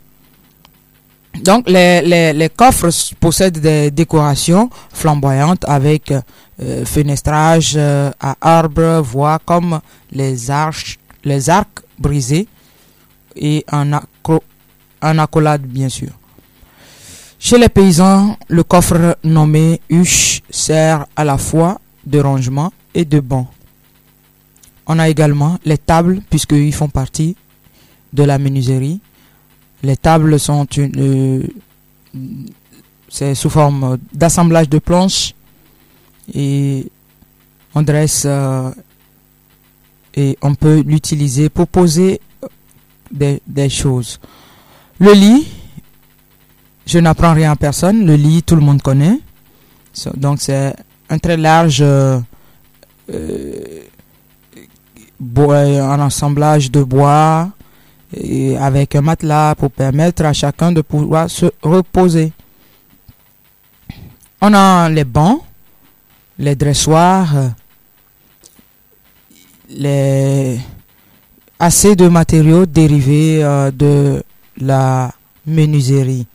Donc 1.44 1.70
les, 1.70 2.34
les, 2.34 2.50
coffres 2.50 2.90
possèdent 3.20 3.60
des 3.60 3.92
décorations 3.92 4.70
flamboyantes 4.92 5.64
avec 5.68 6.12
euh, 6.12 6.86
fenestrage 6.86 7.74
euh, 7.78 8.12
à 8.20 8.36
arbre, 8.42 9.02
voire 9.02 9.40
comme 9.46 9.80
les 10.12 10.50
arches, 10.50 10.98
les 11.24 11.50
arcs 11.50 11.82
brisés 11.98 12.48
et 13.36 13.64
en, 13.72 13.92
accro- 13.92 14.42
en 15.02 15.18
accolade 15.20 15.62
bien 15.62 15.88
sûr. 15.88 16.10
Chez 17.38 17.58
les 17.58 17.70
paysans, 17.70 18.36
le 18.50 18.64
coffre 18.64 19.18
nommé 19.24 19.80
huche 19.90 20.42
sert 20.50 21.06
à 21.16 21.24
la 21.24 21.38
fois 21.38 21.80
de 22.06 22.20
rangement 22.20 22.74
et 22.94 23.06
de 23.06 23.22
banc. 23.22 23.48
On 24.88 25.00
a 25.00 25.08
également 25.08 25.58
les 25.64 25.78
tables 25.78 26.22
puisqu'ils 26.30 26.74
font 26.74 26.90
partie 26.90 27.38
de 28.14 28.24
la 28.24 28.38
menuiserie. 28.38 29.00
Les 29.84 29.98
tables 29.98 30.40
sont 30.40 30.66
une, 30.66 30.92
euh, 30.98 31.44
sous 33.34 33.50
forme 33.50 33.98
d'assemblage 34.14 34.70
de 34.70 34.80
planches 34.80 35.34
et 36.34 36.90
on 37.76 37.82
dresse 37.82 38.24
euh, 38.26 38.72
et 40.16 40.38
on 40.42 40.56
peut 40.56 40.84
l'utiliser 40.86 41.50
pour 41.50 41.68
poser 41.68 42.20
des, 43.12 43.42
des 43.48 43.70
choses. 43.70 44.20
Le 45.00 45.14
lit, 45.14 45.48
je 46.86 47.00
n'apprends 47.00 47.34
rien 47.34 47.52
à 47.52 47.56
personne. 47.56 48.06
Le 48.06 48.16
lit, 48.16 48.44
tout 48.44 48.56
le 48.56 48.62
monde 48.62 48.82
connaît. 48.82 49.20
Donc 50.16 50.42
c'est 50.42 50.76
un 51.10 51.18
très 51.18 51.38
large 51.38 51.80
euh, 51.82 52.20
euh, 53.14 53.84
un 55.22 56.00
assemblage 56.00 56.72
de 56.72 56.84
bois 56.84 57.50
avec 58.60 58.96
un 58.96 59.02
matelas 59.02 59.56
pour 59.56 59.72
permettre 59.72 60.26
à 60.26 60.34
chacun 60.34 60.72
de 60.72 60.82
pouvoir 60.82 61.30
se 61.30 61.48
reposer. 61.62 62.32
On 64.42 64.54
a 64.54 64.90
les 64.90 65.04
bancs, 65.04 65.42
les 66.38 66.56
dressoirs, 66.56 67.52
les 69.70 70.60
assez 71.60 71.96
de 71.96 72.08
matériaux 72.08 72.66
dérivés 72.66 73.44
euh, 73.44 73.70
de 73.70 74.24
la 74.58 75.12
menuiserie. 75.46 76.26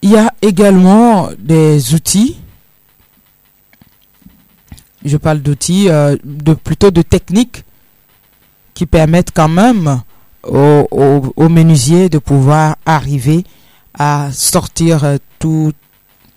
Il 0.00 0.10
y 0.10 0.16
a 0.16 0.32
également 0.40 1.30
des 1.38 1.92
outils. 1.94 2.38
Je 5.04 5.16
parle 5.16 5.40
d'outils, 5.40 5.88
euh, 5.88 6.16
de 6.22 6.54
plutôt 6.54 6.92
de 6.92 7.02
techniques 7.02 7.64
qui 8.78 8.86
permettent 8.86 9.32
quand 9.34 9.48
même 9.48 10.02
aux, 10.44 11.48
menuisiers 11.48 12.08
de 12.08 12.18
pouvoir 12.18 12.76
arriver 12.86 13.42
à 13.92 14.28
sortir 14.30 15.02
euh, 15.02 15.16
tout, 15.40 15.72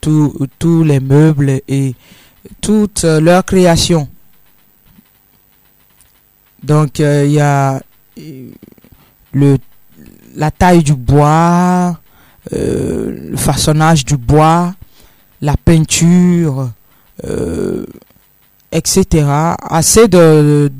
tout- 0.01 0.47
tous 0.57 0.83
les 0.83 0.99
meubles 0.99 1.61
et 1.67 1.93
toute 2.59 3.03
euh, 3.05 3.21
leur 3.21 3.45
création. 3.45 4.07
Donc 6.63 6.99
euh, 6.99 7.25
il 7.27 7.33
y 7.33 7.39
a 7.39 7.79
euh, 8.17 8.49
le, 9.33 9.57
la 10.35 10.49
taille 10.49 10.81
du 10.81 10.95
bois, 10.95 11.99
euh, 12.53 13.29
le 13.29 13.37
façonnage 13.37 14.03
du 14.03 14.17
bois, 14.17 14.73
la 15.41 15.55
peinture, 15.57 16.71
euh, 17.23 17.85
etc. 18.71 19.27
Assez 19.61 20.07
de, 20.07 20.71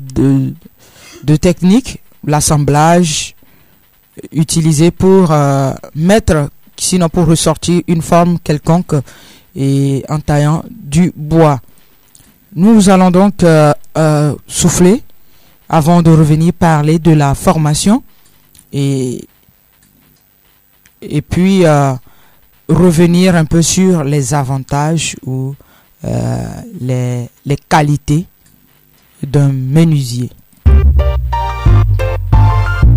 de 1.22 1.36
techniques, 1.36 2.00
l'assemblage 2.26 3.34
utilisé 4.32 4.90
pour 4.90 5.30
euh, 5.30 5.72
mettre, 5.94 6.50
sinon 6.76 7.08
pour 7.08 7.26
ressortir 7.26 7.82
une 7.86 8.02
forme 8.02 8.38
quelconque 8.38 8.94
et 9.54 10.04
en 10.08 10.20
taillant 10.20 10.62
du 10.70 11.12
bois. 11.14 11.60
Nous 12.54 12.90
allons 12.90 13.10
donc 13.10 13.42
euh, 13.42 13.72
euh, 13.96 14.34
souffler 14.46 15.02
avant 15.68 16.02
de 16.02 16.10
revenir 16.10 16.52
parler 16.52 16.98
de 16.98 17.12
la 17.12 17.34
formation 17.34 18.02
et, 18.72 19.24
et 21.00 21.22
puis 21.22 21.64
revenir 22.68 23.34
un 23.36 23.46
peu 23.46 23.62
sur 23.62 24.04
les 24.04 24.34
avantages 24.34 25.16
ou 25.24 25.54
les, 26.80 27.26
les 27.46 27.56
qualités 27.56 28.26
d'un 29.22 29.48
menuisier. 29.48 30.30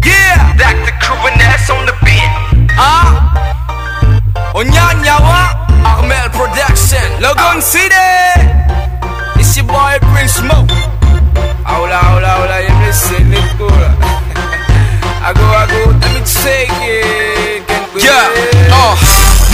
Yeah, 0.04 0.38
Dr. 0.58 0.94
Cruiness 1.02 1.70
on 1.70 1.86
the 1.86 1.96
beat. 2.06 2.32
Ah, 2.78 3.34
Onyanyawa, 4.54 5.42
Armel 5.84 6.30
Production, 6.32 7.06
Logan 7.22 7.62
City. 7.62 7.96
It's 9.40 9.56
your 9.58 9.66
boy 9.66 9.98
Prince 10.14 10.42
Mo. 10.42 10.66
Hola, 11.66 12.00
hola, 12.14 12.32
hola, 12.40 12.58
you 12.62 12.76
listen, 12.86 13.32
let 13.32 13.58
go. 13.58 13.68
I 13.68 15.34
go, 15.34 15.42
I 15.42 15.66
go, 15.66 15.90
let 15.90 16.12
me 16.14 16.22
take 16.22 16.70
it. 16.86 17.64
Yeah, 17.98 18.30
uh. 18.72 18.96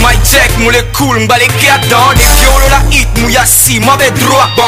My 0.02 0.16
check, 0.26 0.50
moule 0.58 0.82
cool, 0.94 1.16
m'balé 1.20 1.46
dans 1.88 2.12
Des 2.14 2.24
violos 2.24 2.68
la 2.70 2.80
hit, 2.90 3.08
mouya 3.18 3.46
si, 3.46 3.78
mauvais 3.78 4.10
droit 4.10 4.48
Bon, 4.56 4.64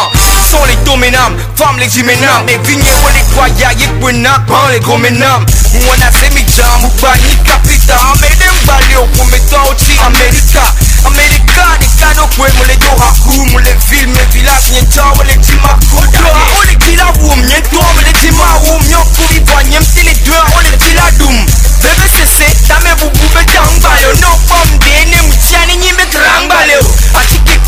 sont 0.55 0.65
les 0.67 0.77
dominants, 0.85 1.35
femmes 1.57 1.79
les 1.79 1.89
jiménams 1.89 2.47
Mais 2.47 2.59
vignes 2.65 2.81
ou 2.81 3.09
les 3.15 3.25
croyants, 3.35 3.75
yé 3.79 3.89
kouena, 4.01 4.39
ban 4.47 4.69
les 4.71 4.81
gros 4.81 4.99
ménams. 4.99 5.47
Mouana 5.75 6.09
c'est 6.15 6.31
mi 6.35 6.45
jam, 6.55 6.85
ou 6.85 6.89
pas 7.01 7.17
ni 7.27 7.35
capita. 7.43 7.99
Mais 8.21 8.35
dem 8.39 8.55
balé 8.67 8.97
au 8.97 9.07
pour 9.07 9.27
mettre 9.27 9.59
au 9.67 9.75
chi 9.75 9.99
America. 10.07 10.63
America, 11.07 11.65
des 11.81 11.91
canaux 11.99 12.29
kwe, 12.37 12.49
moule 12.57 12.77
dora 12.79 13.11
kou 13.25 13.45
Moule 13.51 13.75
ville, 13.91 14.09
mes 14.09 14.27
villages, 14.33 14.71
nye 14.73 14.83
tcha, 14.89 15.05
moule 15.17 15.35
tima 15.43 15.77
kou 15.91 16.01
Doa, 16.13 16.45
on 16.59 16.63
les 16.69 16.77
dit 16.77 16.97
la 16.97 17.11
woum, 17.21 17.41
nye 17.45 17.61
toi, 17.71 17.85
moule 17.95 18.13
tima 18.21 18.49
woum 18.65 18.83
Nyon 18.89 19.05
kouri, 19.17 19.43
voyem, 19.45 19.83
si 19.83 20.05
les 20.05 20.15
deux, 20.25 20.45
on 20.57 20.61
les 20.61 20.77
dit 20.79 20.95
la 20.95 21.11
doum 21.19 21.47
Bébé 21.83 22.09
c'est 22.09 22.27
c'est, 22.27 22.69
ta 22.69 22.79
mè 22.81 22.95
boubou 22.95 23.25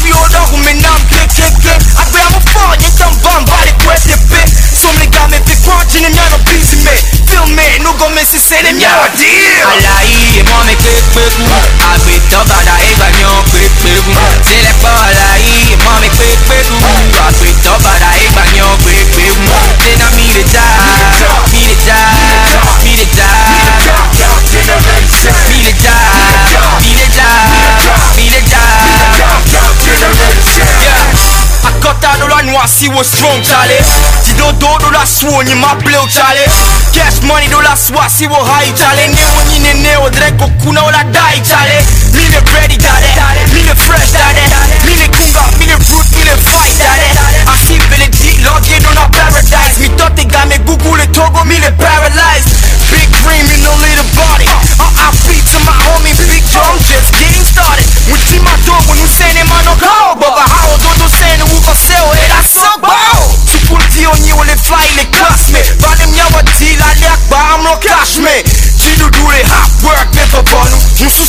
필요하다 0.06 0.38
후면 0.38 0.78
난 0.78 0.94
킥킥킥 1.08 1.66
I 1.66 2.04
grab 2.12 2.34
a 2.34 2.40
phone 2.46 2.78
일단 2.80 3.10
반발이 3.22 3.74
꿰집빛 3.78 4.78
소문감에 4.78 5.42
비춰지는 5.44 6.16
연어 6.16 6.38
비스미 6.44 6.86
Feel 7.26 7.50
me 7.50 7.78
누구면 7.80 8.24
시세는 8.24 8.80
연어 8.80 9.12
deal 9.16 9.66
알라이의 9.66 10.44
몸에 10.44 10.76
끄끄구 10.76 11.42
아비 11.82 12.22
떠봐라 12.30 12.78
이관용 12.78 13.44
끄끄구 13.50 14.14
셀레퍼 14.44 14.86
알라이의 14.86 15.76
몸에 15.76 16.08
끄끄구 16.08 16.86
아비 17.18 17.62
떠봐라 17.62 18.14
이관용 18.14 18.78
끄끄구 18.78 19.42
내나 19.82 20.10
미래자 20.10 20.60
미래자 21.50 21.94
미래자 22.30 22.62
미래자 22.82 23.26
미래자 25.48 26.05
Akota 31.66 32.16
do 32.18 32.26
la 32.29 32.42
noa 32.42 32.66
si 32.66 32.88
wo 32.88 33.02
strong 33.02 33.42
chale 33.42 33.83
Ti 34.24 34.33
do 34.35 34.52
do 34.52 34.76
do 34.79 34.90
la 34.90 35.05
swo 35.05 35.42
ni 35.42 35.55
ma 35.55 35.74
play 35.76 35.98
chale 36.09 36.44
Cash 36.92 37.20
money 37.22 37.48
do 37.48 37.61
la 37.61 37.74
swa 37.76 38.09
si 38.09 38.26
wo 38.26 38.38
high 38.38 38.72
chale 38.74 39.09
Ne 39.09 39.24
wo 39.35 39.42
ni 39.50 39.59
ne 39.59 39.72
ne 39.74 39.96
wo 39.96 40.09
dreko 40.09 40.50
kuna 40.62 40.83
wo 40.83 40.90
la 40.90 41.02
die 41.02 41.42
chale 41.42 41.85
Mi 42.12 42.29
ne 42.29 42.40
ready 42.55 42.76
dale 42.76 43.11
Mi 43.52 43.62
ne 43.62 43.74
fresh 43.74 44.12
dale 44.12 44.42
Mi 44.85 44.94
ne 44.94 45.09
kunga, 45.09 45.42
mi 45.59 45.66
ne 45.66 45.76
fruit, 45.83 46.07
mi 46.14 46.22
ne 46.24 46.37
fight 46.37 46.76
dale 46.79 47.11
Asi 47.52 47.79
vele 47.90 48.09
G, 48.11 48.38
log 48.42 48.64
ye 48.66 48.79
do 48.81 48.90
na 48.94 49.09
paradise. 49.09 49.79
Mi 49.79 49.88
tote 49.96 50.26
ga 50.26 50.44
me 50.46 50.59
google 50.64 51.02
e 51.02 51.07
togo, 51.11 51.44
mi 51.44 51.59
ne 51.59 51.70
paralyzed. 51.72 52.48
Big 52.90 53.07
dream 53.22 53.46
in 53.50 53.62
a 53.66 53.72
little 53.83 54.07
body. 54.14 54.46
R.I.P. 54.79 55.26
to 55.50 55.59
my 55.66 55.74
homie 55.87 56.14
Big 56.26 56.42
Joe, 56.50 56.62
I'm 56.62 56.79
just 56.83 57.12
getting 57.14 57.44
started. 57.46 57.87
Muti 58.11 58.38
ma 58.42 58.50
do, 58.66 58.74
when 58.90 58.98
you 58.98 59.07
send 59.07 59.37
him 59.38 59.45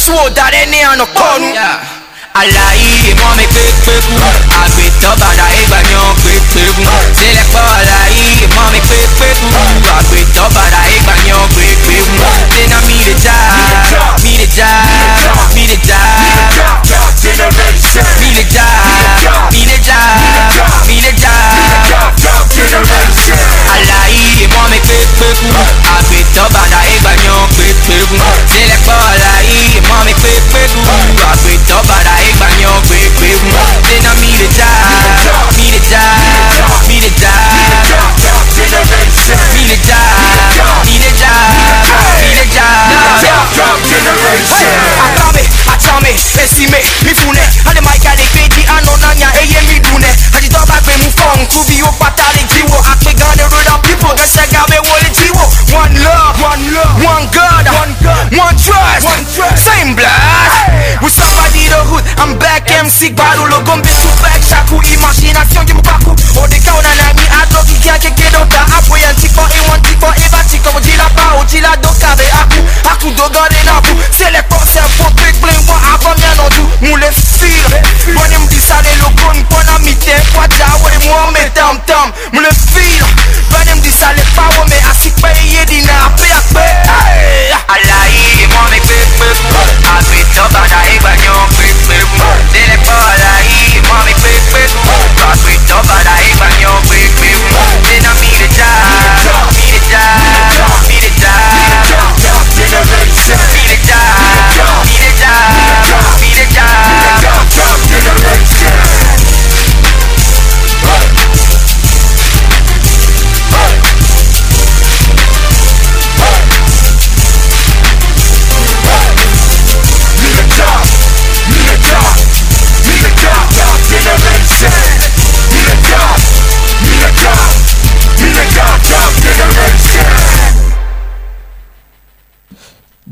show 0.08 0.24
that 0.32 0.56
any 0.56 0.80
on 0.88 1.00
a 1.04 1.08
corner. 1.12 1.52
Yeah. 1.54 1.96
àlàyé 2.42 3.14
mọ́ 3.20 3.32
mi 3.38 3.46
pépékun 3.56 4.22
àgbẹ̀tọ́ 4.62 5.14
bàdà 5.22 5.46
ìgbà 5.60 5.80
yan 5.92 6.10
pépékun 6.24 6.88
sílẹ̀ 7.18 7.46
pọ̀ 7.54 7.64
àlàyé 7.80 8.28
mọ́ 8.56 8.66
mi 8.74 8.80
pépékun 8.90 9.54
àgbẹ̀tọ́ 9.98 10.46
bàdà 10.56 10.82
ìgbà 10.96 11.14
yan 11.30 11.46
pépékun 11.56 12.20
dènà 12.54 12.78
mi 12.88 12.96
lè 13.08 13.14
já 13.26 13.36
mi 14.24 14.32
lè 14.40 14.46
já 14.58 14.70
mi 15.56 15.64
lè 15.70 15.76
já 15.88 16.00
mi 18.20 18.30
lè 18.38 18.44
já 18.56 18.68
mi 19.54 19.62
lè 19.70 19.76
já 19.88 20.00
mi 20.88 20.96
lè 21.06 21.12
já 21.24 21.34
àlàyé 23.74 24.46
mọ́ 24.54 24.64
mi 24.72 24.80
pépékun 24.88 25.56
àgbẹ̀tọ́ 25.96 26.46
bàdà 26.56 26.80
ìgbà 26.94 27.12
yan 27.26 27.44
pépékun 27.58 28.22
sílẹ̀ 28.52 28.80
pọ̀ 28.88 28.97
mi 30.08 30.14
kpekpeku 30.14 30.80
Agbetọbara 31.32 32.14
ịgbanye 32.30 32.66
ọgwụ 32.78 32.94
ekpegbu 33.06 33.50
dị 33.88 33.96
na 34.04 34.12
mmiri 34.16 34.48
taa 34.58 34.80
mmiri 35.52 35.80
taa 35.92 36.16
mmiri 36.84 37.12
taa 37.22 37.44
mmiri 39.52 39.78
taa 39.88 40.08
mmiri 40.84 41.12
taa 41.20 41.48
mmiri 42.16 42.46
taa 42.56 42.88
Akabe 45.06 45.44
achame 45.74 46.10
esime 46.44 46.80
mifune 47.04 47.42
adị 47.70 47.82
ma 47.82 47.92
ịga 47.96 48.10
na-ekpe 48.16 48.42
dị 48.56 48.62
anọ 48.78 48.94
n'anya 49.02 49.28
eye 49.42 49.62
midune 49.68 50.10
ajitọba 50.38 50.76
gbe 50.84 50.94
mụ 50.98 51.10
fọn 51.18 51.46
kubi 51.48 51.82
o. 51.84 51.92
Kpatara 51.92 52.42
jiwo 52.54 52.78
akpịga 52.92 53.26
n'ero 53.36 53.60
na 53.66 53.78
pipo 53.78 54.08
gẹsẹ 54.18 54.44
gabe 54.52 54.78
wọle 54.88 55.10
jiwo 55.18 55.44
one 55.82 56.00
love 56.04 56.44
one 56.44 56.64
one 57.08 57.26
god 57.34 57.66
one 57.82 57.94
god. 58.04 58.26
One 58.38 58.56
truth. 58.64 58.77
One 59.06 59.26
trust 59.34 59.66
Same 59.68 59.94
blood, 59.94 60.52
we 61.02 61.10
somebody 61.10 61.68
the 61.70 61.82
hood. 61.90 62.04
I'm 62.18 62.38
back 62.40 62.70
MC, 62.72 63.14
barulo 63.14 63.62
gombe 63.66 63.90
tu 63.90 64.10
back 64.22 64.42
Shaku 64.42 64.82
imagination, 64.94 65.66
jimu 65.68 65.82
baku 65.84 66.14
Ode 66.42 66.60
kauna 66.66 66.90
nami, 66.96 67.26
adogi 67.42 67.76
kiake 67.82 68.12
kedota 68.16 68.62
Apo 68.78 68.98
yan 68.98 69.16
tiko, 69.16 69.44
e 69.54 69.60
one 69.70 69.82
tiko, 69.82 70.10
e 70.18 70.26
ba 70.32 70.42
tiko 70.50 70.70
Ojila 70.78 71.10
pa, 71.16 71.38
ojila 71.42 71.76
doka 71.82 72.16
be 72.18 72.26
aku 72.42 72.60
Aku 72.94 73.08
dogare 73.18 73.60
naku, 73.66 73.94
sele 74.12 74.42
kose 74.50 74.82
po 74.98 75.10
big 75.18 75.36
bling 75.42 75.64
Wa 75.68 75.78
abam 75.96 76.18
ya 76.22 76.34
no 76.38 76.50
du, 76.50 76.64
mule 76.88 77.12
feel 77.12 77.70
Bonim 78.16 78.48
disale 78.48 78.96
lo 79.02 79.10
gon 79.20 79.44
pona 79.50 79.80
mite 79.80 80.16
Kwa 80.34 80.48
jawe 80.48 80.94
mo 81.06 81.32
me 81.32 81.50
tam 81.54 81.80
tam 81.86 82.12
Mule 82.34 82.50
feel 82.74 83.06
Bonim 83.52 83.82
disale 83.82 84.22
pa 84.36 84.48
wo 84.58 84.66
me 84.70 84.78
asik 84.92 85.14
pe 85.22 85.30
ye 85.46 85.66
dina 85.66 86.06
Ape 86.08 86.28
ape 86.32 86.68
Alaï, 87.68 88.48
moi 88.48 88.70
mes 88.72 88.80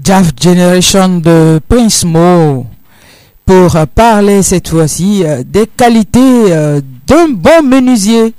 Jaff 0.05 0.33
Generation 0.39 1.17
de 1.17 1.59
Prince 1.67 2.05
Mo 2.05 2.67
pour 3.43 3.75
parler 3.95 4.43
cette 4.43 4.67
fois-ci 4.69 5.23
euh, 5.25 5.41
des 5.43 5.65
qualités 5.65 6.53
euh, 6.53 6.79
d'un 7.07 7.29
bon 7.29 7.63
menuisier. 7.63 8.35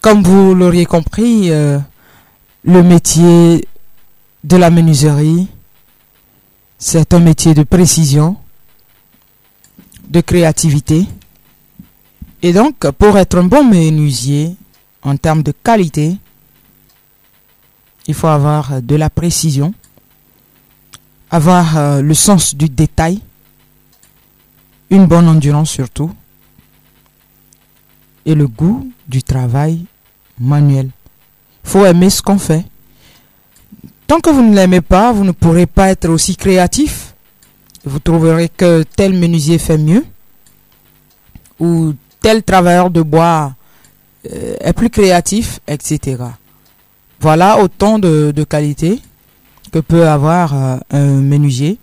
Comme 0.00 0.22
vous 0.22 0.54
l'auriez 0.54 0.86
compris, 0.86 1.50
euh, 1.50 1.78
le 2.62 2.82
métier 2.82 3.68
de 4.44 4.56
la 4.56 4.70
menuiserie, 4.70 5.46
c'est 6.78 7.12
un 7.12 7.20
métier 7.20 7.52
de 7.52 7.62
précision, 7.62 8.38
de 10.08 10.22
créativité. 10.22 11.04
Et 12.40 12.54
donc, 12.54 12.78
pour 12.92 13.18
être 13.18 13.36
un 13.36 13.44
bon 13.44 13.62
menuisier, 13.62 14.56
en 15.02 15.18
termes 15.18 15.42
de 15.42 15.52
qualité, 15.52 16.16
il 18.06 18.14
faut 18.14 18.28
avoir 18.28 18.80
de 18.80 18.96
la 18.96 19.10
précision, 19.10 19.74
avoir 21.34 21.76
euh, 21.76 22.00
le 22.00 22.14
sens 22.14 22.54
du 22.54 22.68
détail, 22.68 23.18
une 24.88 25.06
bonne 25.06 25.26
endurance 25.26 25.68
surtout, 25.68 26.12
et 28.24 28.36
le 28.36 28.46
goût 28.46 28.88
du 29.08 29.20
travail 29.20 29.84
manuel. 30.38 30.90
Il 31.64 31.70
faut 31.70 31.84
aimer 31.84 32.08
ce 32.08 32.22
qu'on 32.22 32.38
fait. 32.38 32.64
Tant 34.06 34.20
que 34.20 34.30
vous 34.30 34.42
ne 34.42 34.54
l'aimez 34.54 34.80
pas, 34.80 35.12
vous 35.12 35.24
ne 35.24 35.32
pourrez 35.32 35.66
pas 35.66 35.90
être 35.90 36.08
aussi 36.08 36.36
créatif. 36.36 37.14
Vous 37.84 37.98
trouverez 37.98 38.48
que 38.48 38.84
tel 38.96 39.12
menuisier 39.12 39.58
fait 39.58 39.76
mieux, 39.76 40.04
ou 41.58 41.94
tel 42.20 42.44
travailleur 42.44 42.90
de 42.90 43.02
bois 43.02 43.54
euh, 44.32 44.54
est 44.60 44.72
plus 44.72 44.88
créatif, 44.88 45.58
etc. 45.66 46.22
Voilà 47.18 47.58
autant 47.58 47.98
de, 47.98 48.32
de 48.34 48.44
qualités 48.44 49.02
que 49.74 49.80
peut 49.80 50.06
avoir 50.06 50.54
euh, 50.54 50.76
un 50.90 51.20
menuisier 51.20 51.78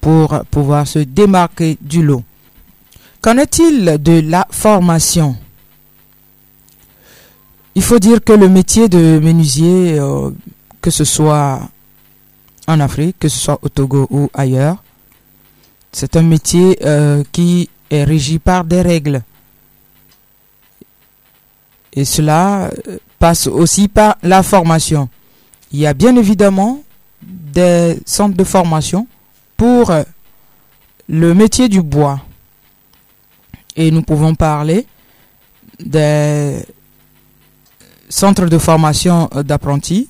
pour 0.00 0.42
pouvoir 0.50 0.86
se 0.86 1.00
démarquer 1.00 1.76
du 1.78 2.02
lot. 2.02 2.24
Qu'en 3.20 3.36
est-il 3.36 3.98
de 4.02 4.22
la 4.26 4.46
formation? 4.50 5.36
Il 7.74 7.82
faut 7.82 7.98
dire 7.98 8.24
que 8.24 8.32
le 8.32 8.48
métier 8.48 8.88
de 8.88 9.20
menuisier, 9.22 9.98
euh, 9.98 10.30
que 10.80 10.90
ce 10.90 11.04
soit 11.04 11.60
en 12.66 12.80
Afrique, 12.80 13.16
que 13.18 13.28
ce 13.28 13.38
soit 13.38 13.58
au 13.60 13.68
Togo 13.68 14.06
ou 14.08 14.30
ailleurs, 14.32 14.82
c'est 15.92 16.16
un 16.16 16.22
métier 16.22 16.78
euh, 16.86 17.22
qui 17.32 17.68
est 17.90 18.04
régi 18.04 18.38
par 18.38 18.64
des 18.64 18.80
règles. 18.80 19.20
Et 21.92 22.06
cela 22.06 22.70
passe 23.18 23.46
aussi 23.46 23.88
par 23.88 24.16
la 24.22 24.42
formation. 24.42 25.10
Il 25.70 25.80
y 25.80 25.86
a 25.86 25.92
bien 25.92 26.16
évidemment 26.16 26.80
des 27.22 27.98
centres 28.06 28.36
de 28.36 28.44
formation 28.44 29.06
pour 29.56 29.90
euh, 29.90 30.02
le 31.08 31.34
métier 31.34 31.68
du 31.68 31.82
bois. 31.82 32.20
Et 33.76 33.90
nous 33.90 34.02
pouvons 34.02 34.34
parler 34.34 34.86
des 35.78 36.64
centres 38.08 38.46
de 38.46 38.58
formation 38.58 39.28
euh, 39.34 39.42
d'apprentis 39.42 40.08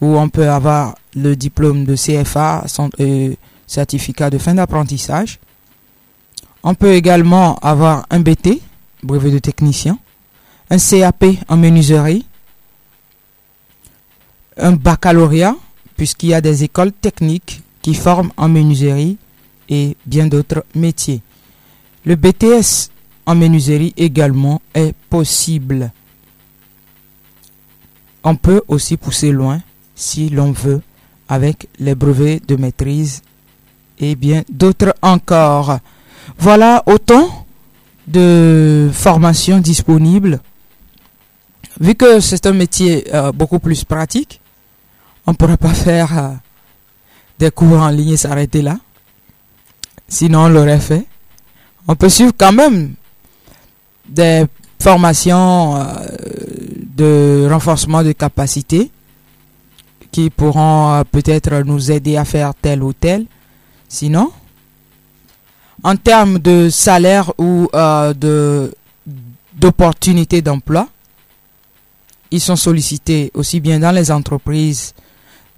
où 0.00 0.16
on 0.16 0.28
peut 0.28 0.50
avoir 0.50 0.94
le 1.14 1.34
diplôme 1.36 1.84
de 1.84 1.96
CFA, 1.96 2.64
euh, 3.00 3.34
certificat 3.66 4.30
de 4.30 4.38
fin 4.38 4.54
d'apprentissage. 4.54 5.38
On 6.62 6.74
peut 6.74 6.92
également 6.92 7.56
avoir 7.60 8.06
un 8.10 8.20
BT, 8.20 8.60
brevet 9.02 9.30
de 9.30 9.38
technicien, 9.38 9.98
un 10.68 10.78
CAP 10.78 11.24
en 11.48 11.56
menuiserie, 11.56 12.26
un 14.58 14.72
baccalauréat, 14.72 15.56
puisqu'il 15.96 16.30
y 16.30 16.34
a 16.34 16.40
des 16.40 16.64
écoles 16.64 16.92
techniques 16.92 17.62
qui 17.82 17.94
forment 17.94 18.32
en 18.36 18.48
menuiserie 18.48 19.16
et 19.68 19.96
bien 20.06 20.26
d'autres 20.26 20.64
métiers. 20.74 21.22
Le 22.04 22.16
BTS 22.16 22.90
en 23.26 23.34
menuiserie 23.34 23.92
également 23.96 24.60
est 24.74 24.94
possible. 25.10 25.90
On 28.22 28.36
peut 28.36 28.62
aussi 28.68 28.96
pousser 28.96 29.32
loin 29.32 29.60
si 29.94 30.28
l'on 30.28 30.52
veut 30.52 30.82
avec 31.28 31.68
les 31.78 31.94
brevets 31.94 32.40
de 32.46 32.56
maîtrise 32.56 33.22
et 33.98 34.14
bien 34.14 34.42
d'autres 34.48 34.94
encore. 35.02 35.78
Voilà 36.38 36.82
autant 36.86 37.46
de 38.06 38.90
formations 38.92 39.58
disponibles. 39.58 40.40
Vu 41.80 41.94
que 41.94 42.20
c'est 42.20 42.46
un 42.46 42.52
métier 42.52 43.12
euh, 43.14 43.32
beaucoup 43.32 43.58
plus 43.58 43.84
pratique, 43.84 44.40
on 45.26 45.32
ne 45.32 45.36
pourrait 45.36 45.56
pas 45.56 45.74
faire 45.74 46.18
euh, 46.18 46.32
des 47.38 47.50
cours 47.50 47.80
en 47.80 47.88
ligne 47.88 48.10
et 48.10 48.16
s'arrêter 48.16 48.62
là. 48.62 48.78
Sinon, 50.08 50.44
on 50.44 50.48
l'aurait 50.48 50.80
fait. 50.80 51.06
On 51.88 51.96
peut 51.96 52.08
suivre 52.08 52.32
quand 52.36 52.52
même 52.52 52.94
des 54.08 54.44
formations 54.80 55.76
euh, 55.76 55.84
de 56.94 57.48
renforcement 57.50 58.02
de 58.02 58.12
capacité 58.12 58.90
qui 60.10 60.30
pourront 60.30 60.92
euh, 60.94 61.02
peut-être 61.04 61.62
nous 61.64 61.90
aider 61.90 62.16
à 62.16 62.24
faire 62.24 62.54
tel 62.54 62.82
ou 62.82 62.92
tel. 62.92 63.26
Sinon, 63.88 64.30
en 65.82 65.96
termes 65.96 66.38
de 66.38 66.68
salaire 66.70 67.32
ou 67.38 67.68
euh, 67.74 68.14
de 68.14 68.74
d'opportunités 69.54 70.42
d'emploi, 70.42 70.86
ils 72.30 72.40
sont 72.40 72.56
sollicités 72.56 73.30
aussi 73.34 73.58
bien 73.60 73.78
dans 73.78 73.92
les 73.92 74.10
entreprises, 74.10 74.94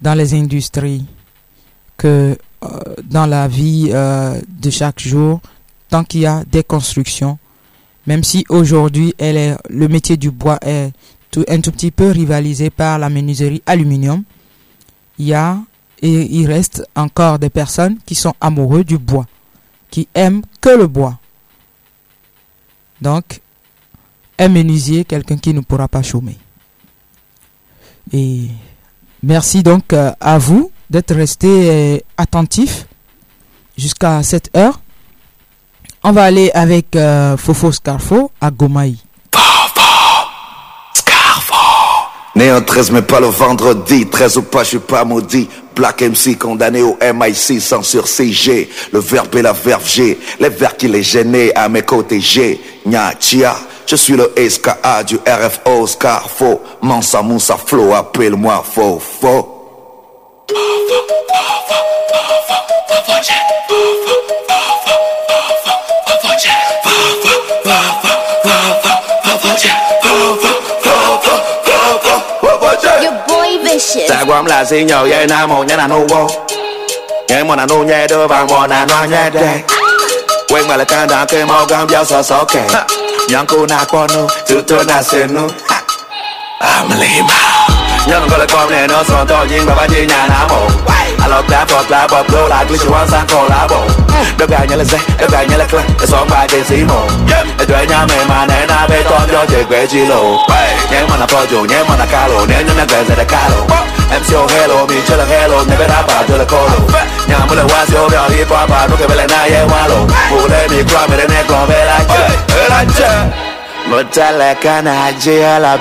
dans 0.01 0.13
les 0.13 0.33
industries, 0.33 1.05
que 1.97 2.37
euh, 2.63 2.67
dans 3.03 3.25
la 3.25 3.47
vie 3.47 3.89
euh, 3.91 4.39
de 4.47 4.69
chaque 4.69 4.99
jour, 4.99 5.41
tant 5.89 6.03
qu'il 6.03 6.21
y 6.21 6.25
a 6.25 6.43
des 6.45 6.63
constructions. 6.63 7.37
Même 8.07 8.23
si 8.23 8.45
aujourd'hui, 8.49 9.13
le 9.19 9.87
métier 9.87 10.17
du 10.17 10.31
bois 10.31 10.57
est 10.61 10.91
un 11.47 11.61
tout 11.61 11.71
petit 11.71 11.91
peu 11.91 12.09
rivalisé 12.09 12.69
par 12.69 12.97
la 12.97 13.09
menuiserie 13.09 13.61
aluminium, 13.65 14.23
il 15.19 15.27
y 15.27 15.33
a 15.33 15.59
et 16.01 16.35
il 16.37 16.47
reste 16.47 16.83
encore 16.95 17.39
des 17.39 17.49
personnes 17.49 17.97
qui 18.05 18.15
sont 18.15 18.33
amoureux 18.39 18.83
du 18.83 18.97
bois, 18.97 19.27
qui 19.91 20.07
aiment 20.13 20.41
que 20.61 20.69
le 20.69 20.87
bois. 20.87 21.19
Donc, 23.01 23.41
un 24.37 24.47
menuisier, 24.47 25.03
quelqu'un 25.03 25.37
qui 25.37 25.53
ne 25.53 25.59
pourra 25.59 25.87
pas 25.87 26.01
chômer. 26.01 26.37
Et 28.11 28.47
merci 29.23 29.63
donc 29.63 29.93
euh, 29.93 30.11
à 30.19 30.37
vous 30.37 30.71
d'être 30.89 31.13
restés 31.13 31.47
euh, 31.47 31.97
attentifs 32.17 32.85
jusqu'à 33.77 34.23
cette 34.23 34.55
heure. 34.55 34.79
On 36.03 36.11
va 36.11 36.23
aller 36.23 36.49
avec 36.53 36.95
euh, 36.95 37.37
Fofo 37.37 37.71
Scarfo 37.71 38.31
à 38.39 38.51
Gomaï. 38.51 38.97
Né 42.35 42.51
en 42.51 42.61
13 42.61 42.91
mais 42.91 43.01
pas 43.01 43.19
le 43.19 43.27
vendredi. 43.27 44.07
13 44.07 44.37
ou 44.37 44.41
pas 44.43 44.63
je 44.63 44.69
suis 44.69 44.79
pas 44.79 45.03
maudit. 45.03 45.49
Black 45.75 46.01
MC 46.01 46.37
condamné 46.37 46.81
au 46.81 46.97
MIC 47.01 47.61
sans 47.61 47.83
sur 47.83 48.07
CG 48.07 48.69
Le 48.91 48.99
verbe 48.99 49.35
et 49.35 49.41
la 49.41 49.53
verve 49.53 49.87
G. 49.87 50.17
Les 50.39 50.49
verbes 50.49 50.77
qui 50.77 50.87
les 50.87 51.03
gênaient 51.03 51.53
à 51.53 51.67
mes 51.67 51.81
côtés 51.81 52.21
G. 52.21 52.61
Nya 52.85 53.13
Chia 53.19 53.55
Je 53.89 53.95
suis 53.95 54.15
le 54.15 54.31
SKA 54.37 55.03
du 55.03 55.17
RFO, 55.25 55.87
Scarfo. 55.87 56.61
Mansa 56.79 57.23
Moussa 57.23 57.57
Flow, 57.57 57.91
appelle-moi 57.95 58.63
faux, 58.75 59.01
faux. 59.21 59.47
Tại 74.09 74.25
quán 74.27 74.45
là 74.45 74.65
xin 74.65 74.87
nhờ 74.87 75.07
dây 75.09 75.27
nam 75.27 75.49
hồ 75.49 75.63
nhé 75.63 75.75
là 75.77 75.87
nô 75.87 75.99
vô. 76.09 76.27
Nhé 77.29 77.43
mò 77.43 77.55
là 77.55 77.65
nô 77.65 77.75
nhé 77.83 78.07
đưa 78.07 78.27
vàng 78.27 78.47
mò 78.47 78.67
là 78.67 78.85
noa 78.85 79.05
nhé 79.05 79.29
đê. 79.29 79.59
Quên 80.49 80.67
mà 80.67 80.77
là 80.77 80.83
ca 80.83 81.05
đã 81.05 81.25
kê 81.25 81.45
mau 81.45 81.65
gam 81.65 81.89
giao 81.89 82.05
sợ 82.05 82.23
sợ 82.23 82.43
kẹt 82.47 82.71
Yanko 83.29 83.67
na 83.67 83.85
kono, 83.85 84.27
tuto 84.47 84.83
na 84.83 85.03
seno. 85.03 85.47
I'm 86.61 86.89
lame. 86.89 87.58
Nhớ 88.07 88.19
con 88.29 88.39
là 88.39 88.45
con 88.53 88.71
này 88.71 88.87
nó 88.87 89.03
son 89.03 89.27
to 89.27 89.45
nhưng 89.49 89.65
mà 89.65 89.75
ba 89.75 89.87
chi 89.87 90.05
nhà 90.05 90.27
nã 90.27 90.47
mộ 90.49 90.67
I 91.21 91.27
love 91.29 91.47
that 91.49 91.71
fuck 91.71 91.83
that 91.89 92.11
bọc 92.11 92.33
lô 92.33 92.47
lại 92.47 92.65
glitch 92.69 92.91
one 92.91 93.07
sang 93.07 93.25
cổ 93.31 93.47
lá 93.49 93.67
bộ 93.69 93.87
Đớp 94.37 94.49
gà 94.49 94.59
nhớ 94.69 94.75
là 94.75 94.83
dây, 94.83 94.99
đớp 95.19 95.31
gà 95.31 95.43
nhớ 95.43 95.57
là 95.57 95.65
clan 95.65 95.85
Để 95.99 96.05
xóm 96.05 96.27
bài 96.31 96.47
trên 96.49 96.63
xí 96.63 96.75
mồ 96.75 97.07
Để 97.57 97.65
tuệ 97.67 97.85
nhà 97.89 98.05
mẹ 98.09 98.25
mà 98.29 98.45
nè 98.45 98.65
na 98.67 98.87
bê 98.89 99.03
con 99.09 99.21
cho 99.31 99.45
chị 99.45 99.57
quê 99.69 99.87
chi 99.87 99.99
lộ 100.05 100.37
Nhớ 100.91 101.05
mà 101.09 101.17
là 101.17 101.25
phò 101.27 101.45
chủ, 101.45 101.65
nhớ 101.65 101.83
mà 101.89 101.95
là 101.95 102.05
ca 102.11 102.27
lộ 102.27 102.45
Nếu 102.47 102.61
như 102.61 102.73
là 102.77 102.85
quê 102.85 103.03
sẽ 103.07 103.15
là 103.15 103.23
ca 103.23 103.49
lộ 103.49 103.75
Em 104.11 104.23
siêu 104.23 104.47
hello, 104.49 104.85
mi 104.85 104.95
chơi 105.07 105.17
là 105.17 105.25
hello 105.29 105.57
Nhớ 105.57 105.75
bé 105.79 105.87
rap 105.87 106.05
bà 106.07 106.23
chơi 106.27 106.37
là 106.37 106.45
cô 106.49 106.57
lộ 106.57 106.99
Nhà 107.27 107.39
mưa 107.49 107.55
là 107.55 107.63
hoa 107.69 107.85
siêu 107.85 108.09
biểu 108.11 108.29
hip 108.29 108.49
hop 108.49 108.69
bà 108.69 108.87
Nó 108.87 108.95
kể 108.99 109.07
bé 109.07 109.15
là 109.15 109.27
na 109.29 109.43
ye 109.43 109.63
hoa 109.69 109.87
lộ 109.87 110.07
Phụ 110.29 110.47
lê 110.49 110.67
mi 110.67 110.83
qua 110.93 111.07
mẹ 111.07 111.17
đến 111.17 111.29
nè 111.33 111.43
còn 111.49 111.69
bé 111.69 111.85
la 111.85 111.99
chơi 112.09 112.29
la 112.69 112.83
chơi 112.97 113.17
Một 113.87 114.01
ta 114.15 114.31
là 114.31 114.53
ca 114.53 114.81
nà 114.81 115.11
chê 115.21 115.59
la 115.59 115.77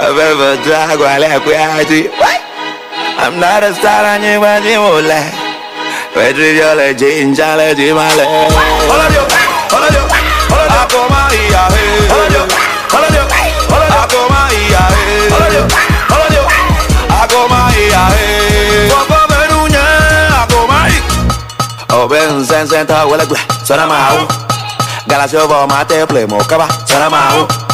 a 0.00 0.12
river 0.16 0.56
drag 0.64 0.98
while 0.98 1.24
I 1.24 1.38
quit. 1.44 2.10
I'm 3.20 3.38
not 3.38 3.62
a 3.62 3.74
star 3.74 4.04
on 4.08 4.22
you 4.24 4.40
when 4.40 4.64
you 4.64 4.80
will 4.80 5.04
laugh. 5.04 5.28
Petri 6.14 6.56
Jolly 6.56 6.94
Jane 6.96 7.34
Jolly 7.34 7.74
Jimale. 7.76 8.24
Hola 8.88 9.06
Dios, 9.12 9.28
hola 9.68 9.88
Dios, 9.92 10.08
hola 10.48 10.64
Dios, 10.72 10.86
coma 10.88 11.28
y 11.36 11.52
a 11.52 11.68
ver. 11.68 12.12
Hola 12.12 12.28
Dios, 12.32 12.48
hola 12.92 13.08
Dios, 13.12 13.26
hola 13.68 13.86
Dios, 13.92 14.06
coma 14.08 14.40
y 14.52 14.72
a 14.72 14.84
ver. 14.88 15.32
Hola 15.36 15.48
Dios, 15.50 15.66
hola 16.08 16.26
Dios, 16.30 16.46
a 17.10 17.28
coma 17.28 17.60
y 17.76 17.92
a 17.92 18.08
ver. 18.08 18.88
Papá 18.88 19.20
Peruña, 19.28 19.84
a 20.42 20.46
coma 20.48 20.88
y. 20.88 20.96
Oh, 21.92 22.08
ven, 22.08 22.46
sen, 22.46 22.66
sen, 22.66 22.86
ta, 22.86 23.04
huele, 23.04 23.24
suena 23.64 23.86
mau. 23.86 24.26
Galacio, 25.06 25.46
vamos 25.46 25.76
a 25.76 25.86
te 25.86 26.06
plemo, 26.06 26.38
caba, 26.46 26.68
suena 26.86 27.10
mau. 27.10 27.69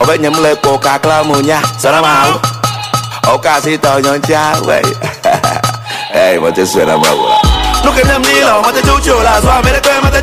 Obenye 0.00 0.30
mlepo 0.30 0.78
kakla 0.78 1.24
munya 1.24 1.62
Saramau 1.76 2.40
Okasito 3.34 4.00
nyoncha 4.00 4.52
Wey 4.66 4.82
Hey, 6.12 6.38
mate 6.38 6.66
suena 6.66 6.98
mabula 6.98 7.36
Look 7.84 7.96
at 7.96 8.04
them 8.06 8.22
nilo 8.22 8.62
Mate 8.62 8.82
chuchula 8.82 9.40
la. 9.40 9.62
de 9.62 9.80
kwe 9.80 10.00
mate 10.02 10.20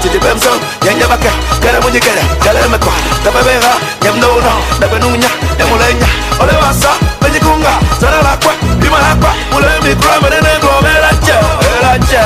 Titipemson 0.03 0.59
yanjabake 0.87 1.31
kere 1.63 1.81
munjikere 1.81 2.23
kalemeko 2.45 2.93
tapebeha 3.25 3.75
nyamdono 4.03 4.53
napenunya 4.81 5.29
nyamulenya 5.59 6.07
olewasa 6.43 6.89
penyikunga 7.21 7.71
saralakwe 8.01 8.53
bimalakwa 8.79 9.35
mulemikuramenenegomelacye 9.53 11.35
elacye 11.79 12.21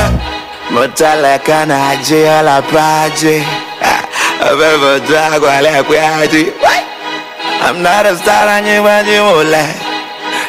mutalekanaje 0.71 2.31
alapaje 2.31 3.43
abebodagwalekwaji 4.51 6.45
I'm 7.61 7.81
not 7.83 8.05
a 8.05 8.15
star, 8.15 8.47
I 8.47 8.61
knew 8.61 8.81
what 8.83 9.05
you 9.05 9.21
would 9.23 9.49
like. 9.51 9.75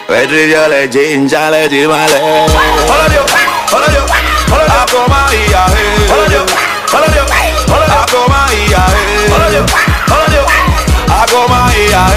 Where 0.08 0.26
did 0.26 0.50
you 0.50 0.62
let 0.70 0.90
ginger, 0.92 1.50
let 1.50 1.72
you 1.72 1.88
my 1.88 2.06
leg? 2.08 2.22
Follow 2.88 3.08
you, 3.12 3.22
follow 3.68 3.88
you, 3.92 4.02
follow 4.48 4.64
you, 4.64 4.84
come 4.88 5.12
on 5.12 5.28
here. 5.32 5.68
Follow 6.08 6.28
you, 6.32 6.42
follow 6.88 7.10
you, 7.12 7.24
follow 7.68 7.88
you, 7.88 8.02
come 8.08 8.32
on 8.32 8.48
here. 8.54 8.78
Follow 9.28 9.50
you, 9.52 9.64
follow 10.08 10.28
you, 10.32 10.44
I 11.10 11.26
come 11.28 11.52
on 11.52 11.68
here. 11.74 12.08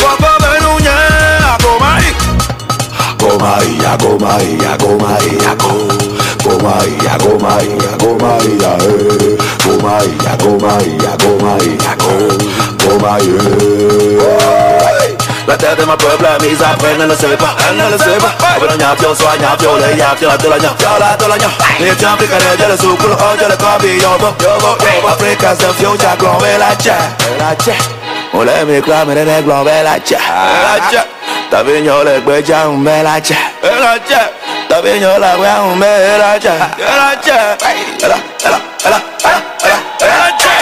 Papa 0.00 0.32
Benuña, 0.40 0.94
I 0.94 1.58
come 1.60 1.84
on 1.84 2.00
here. 2.00 2.16
Come 3.20 3.42
on 3.44 3.60
here, 3.66 3.96
come 3.98 4.24
on 4.24 4.40
here, 4.40 4.76
come 4.78 5.02
on 5.02 5.18
here. 6.00 6.09
Maria, 6.58 7.14
Ako 7.14 7.38
Maria, 7.38 7.90
Ako 7.94 8.10
Ako 12.70 12.98
Maria, 12.98 13.40
hey! 14.18 15.16
La 15.46 15.56
terre 15.56 15.76
de 15.76 15.84
ma 15.84 15.96
peuple 15.96 16.24
est 16.24 16.48
mise 16.48 16.62
à 16.62 16.76
près, 16.76 16.90
elle 16.92 16.98
ne 16.98 17.06
le 17.06 17.14
sait 17.16 17.36
pas, 17.36 17.56
elle 17.68 17.76
ne 17.76 17.90
le 17.90 17.98
sait 17.98 18.18
pas 18.18 18.34
Obe 18.56 18.70
no 18.70 18.76
nyapio, 18.76 19.14
soa 19.14 19.36
nyapio, 19.36 19.76
le 19.78 19.96
yapio, 19.96 20.28
la 20.28 20.38
tola 20.38 20.58
nyap, 20.58 20.80
la 21.00 21.16
tola 21.16 21.36
nyap 21.36 21.50
Ni 21.80 21.88
champi 21.96 22.26
kare 22.26 22.56
jele 22.56 22.76
sukulu, 22.78 23.14
oje 23.14 23.48
le 23.48 23.56
kobi, 23.56 24.00
yobo, 24.00 24.34
yobo, 24.38 24.76
yobo 24.78 25.08
Africa's 25.08 25.58
the 25.58 25.72
future, 25.74 26.16
glombe 26.18 26.56
la 26.56 26.76
che, 26.76 26.94
la 27.38 27.54
che 27.56 27.74
Ole 28.32 28.64
mi 28.64 28.80
klame 28.80 29.14
de 29.14 29.24
ne 29.24 29.42
glombe 29.42 29.82
la 29.82 29.98
che, 29.98 30.16
la 30.16 30.88
che 30.88 31.02
Tabi 31.50 31.80
nyo 31.80 32.02
le 32.04 32.20
gbe 32.22 32.42
ja 32.42 32.68
un 32.68 32.80
me 32.80 33.02
la 33.02 33.18
che, 33.20 33.36
la 33.60 33.98
che 34.06 34.39
Tabi 34.70 35.00
nyo 35.00 35.18
la 35.18 35.34
gbe 35.34 35.50
un 35.66 35.78
me 35.78 36.16
la 36.16 36.38
che, 36.38 36.48
la 36.48 37.18
che 37.20 37.30
Ela, 37.32 38.16
ela, 38.44 38.60
ela, 38.84 39.02
ela, 39.24 39.42
ela, 39.64 39.82
ela 39.98 40.36
che 40.38 40.54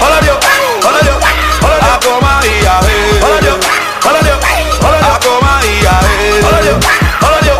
Hola 0.00 0.18
Dios, 0.20 0.38
hola 0.82 1.00
Dios, 1.02 1.18
hola 1.60 1.76
Dios 1.78 1.92
Akoma 1.92 2.40
iya, 2.46 2.80
Hola 3.20 3.40
Dios, 3.40 3.58
hola 4.06 4.20
Dios, 4.22 4.38
hola 4.80 4.98
Dios 4.98 5.16
Akoma 5.16 5.60
iya, 5.68 5.94
Hola 6.40 6.60
Dios, 6.62 6.80
hola 7.20 7.40
Dios 7.42 7.58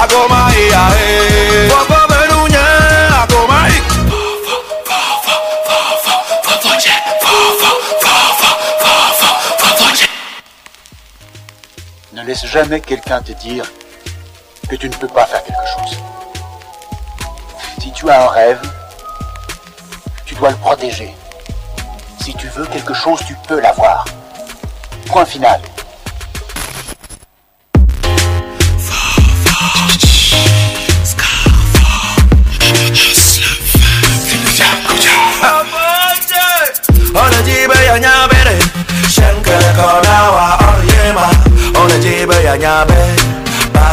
Akoma 0.00 0.40
iya, 0.56 0.82
Popo 1.68 2.00
benunya, 2.08 2.64
akoma 3.22 3.68
iya 3.68 3.82
Ne 12.14 12.22
laisse 12.24 12.46
jamais 12.46 12.80
quelqu'un 12.80 13.20
te 13.20 13.32
dire 13.32 13.66
que 14.70 14.76
tu 14.76 14.88
ne 14.88 14.94
peux 14.94 15.08
pas 15.08 15.26
faire 15.26 15.42
quelque 15.42 15.66
chose. 15.66 15.98
Si 17.80 17.90
tu 17.90 18.08
as 18.08 18.22
un 18.22 18.28
rêve, 18.28 18.60
tu 20.24 20.36
dois 20.36 20.50
le 20.50 20.56
protéger. 20.56 21.12
Si 22.20 22.32
tu 22.34 22.46
veux 22.48 22.66
quelque 22.66 22.94
chose, 22.94 23.18
tu 23.26 23.34
peux 23.48 23.60
l'avoir. 23.60 24.04
Point 25.06 25.24
final. 25.24 25.60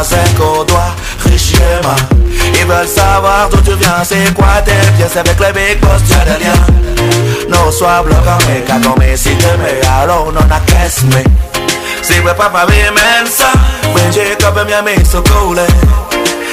5 0.02 0.34
qu'on 0.36 0.64
doit 0.64 0.94
richement 1.24 1.96
Ils 2.54 2.66
veulent 2.66 2.86
savoir 2.86 3.48
d'où 3.50 3.60
tu 3.60 3.76
viens, 3.76 4.02
c'est 4.04 4.32
quoi 4.34 4.62
tes 4.64 4.72
pièces. 4.96 5.16
Avec 5.16 5.38
les 5.40 5.52
big 5.52 5.80
boss, 5.80 6.02
tu 6.06 6.14
as 6.14 6.24
des 6.24 6.44
liens 6.44 6.66
Non, 7.48 7.70
sois 7.70 8.02
bloquant, 8.02 8.38
mais 8.48 8.64
quand 8.66 8.80
on 8.94 8.98
met 8.98 9.16
si 9.16 9.30
mais 9.60 9.80
alors 10.00 10.28
on 10.28 10.36
en 10.36 10.50
a 10.54 10.60
qu'est-ce 10.66 11.04
mais 11.06 11.24
Si 12.02 12.20
vuoi 12.20 12.34
papà 12.34 12.64
mi 12.66 12.76
mensa, 12.94 13.50
vinci 13.94 14.20
come 14.42 14.64
mi 14.64 14.72
amico 14.72 15.22
cool 15.22 15.60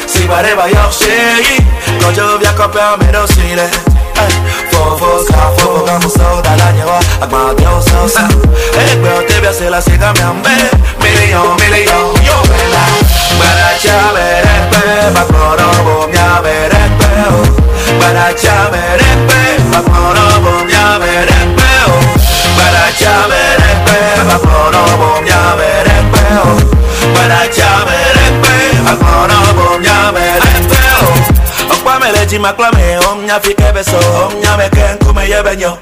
Si 0.05 0.23
pareva 0.23 0.67
io 0.67 0.89
scegli, 0.89 1.63
con 2.01 2.13
Giovia 2.13 2.53
copia 2.53 2.95
meno 2.99 3.25
stile 3.25 3.69
eh. 4.15 4.64
focus, 4.75 5.23
ga 5.31 5.45
focus 5.57 5.85
Ga 5.87 5.95
musaw 6.03 6.35
dalanya 6.45 6.85
wa, 6.85 6.99
agma 7.23 7.41
diyaw 7.57 7.77
ah. 7.79 7.81
saw 7.87 8.05
saw 8.07 8.29
Eh, 8.75 8.99
pero 9.01 9.23
te 9.27 9.35
voy 9.39 9.47
a 9.47 9.49
hacer 9.49 9.71
la 9.71 9.81
ciega 9.81 10.11
mi 10.13 10.21
ambe 10.21 10.55
Milion, 11.03 11.55
milion, 11.61 12.07
yo 12.27 12.37
vela. 12.49 12.83
Baracha 13.39 13.97
berekpe, 14.15 14.83
bakmoro 15.15 15.69
bom 15.85 16.11
ya 16.13 16.41
berekpe 16.43 17.11
Baracha 18.01 18.57
berekpe, 18.73 19.39
bakmoro 19.71 20.25
bom 20.43 20.67
ya 20.69 20.87
berekpe 21.01 21.69
Baracha 22.57 23.15
berekpe, 23.31 23.97
bakmoro 24.29 24.83
bom 25.01 25.23
ya 25.25 25.43
berekpe 25.59 26.23
Baracha 27.15 27.71
berekpe, 27.87 28.55
bakmoro 28.87 29.34
leci 32.11 32.39
maklame 32.39 32.97
omnya 33.11 33.39
fike 33.39 33.71
beso 33.73 33.97
omnya 34.25 34.57
meke 34.57 34.83
nkume 34.95 35.29
ye 35.29 35.43
benyo 35.43 35.77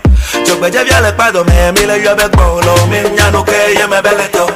jogbeje 0.47 0.83
biale 0.85 1.11
kpado 1.11 1.43
me 1.43 1.71
mile 1.71 2.03
yo 2.03 2.15
be 2.15 2.23
gbolo 2.29 2.75
mi 2.89 3.09
nya 3.15 3.31
nuke 3.31 3.51
ye 3.51 3.87
me 3.87 4.01
beleto 4.01 4.47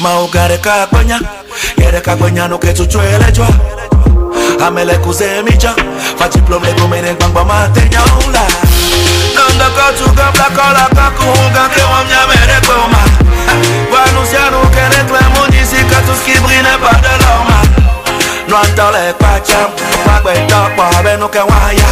ma 0.00 0.20
ugare 0.20 0.58
ka 0.58 0.82
akpenya 0.82 1.20
yere 1.78 2.00
ka 2.00 2.12
akpenya 2.12 2.48
nuke 2.48 2.72
tutu 2.72 2.98
elejwa 3.00 3.48
amele 4.66 4.94
kuze 4.98 5.42
mijo 5.42 5.70
fachiplom 6.18 6.62
le 6.64 6.72
gomene 6.72 7.14
gbangba 7.14 7.44
ma 7.44 7.68
tenya 7.74 8.00
ula 8.28 8.40
Nanda 9.34 9.66
kotu 9.70 10.10
gabla 10.14 10.44
kola 10.56 10.88
kaku 10.94 11.22
hunga 11.22 11.68
ke 11.74 11.82
wamnya 11.82 12.20
mere 12.28 12.60
koma 12.66 13.00
Wanusianu 13.92 14.60
kene 14.70 15.04
klemundi 15.08 15.58
sikatus 15.66 16.20
kibrine 16.24 16.74
pa 16.82 16.92
de 17.02 17.14
lorma 17.22 17.58
nụatọ 18.50 18.86
lekpacha 18.94 19.58
magbedọkpọ 20.06 20.84
benuke 21.04 21.38
nwaya 21.48 21.88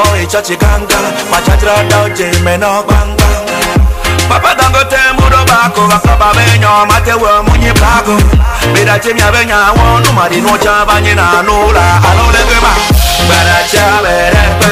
oichọchi 0.00 0.54
ganga 0.62 0.98
machatịrọdaojime 1.30 2.54
n'ọgbanga 2.62 3.28
papa 4.28 4.50
dangote 4.58 5.00
mụrụbakụ 5.18 5.82
akọba 5.96 6.28
benya 6.36 6.68
ọmatewe 6.82 7.30
munye 7.46 7.72
bago 7.82 8.16
bidachimya 8.74 9.28
benya 9.34 9.56
nwa 9.76 9.84
ọnụ 9.96 10.10
madị 10.18 10.38
n'ụcha 10.44 10.74
ni 11.04 11.12
na 11.14 11.24
anụ 11.38 11.52
ụlọ 11.68 11.84
alụlegoma 12.08 12.72
gbaracha 13.26 13.84
berekpe 14.04 14.70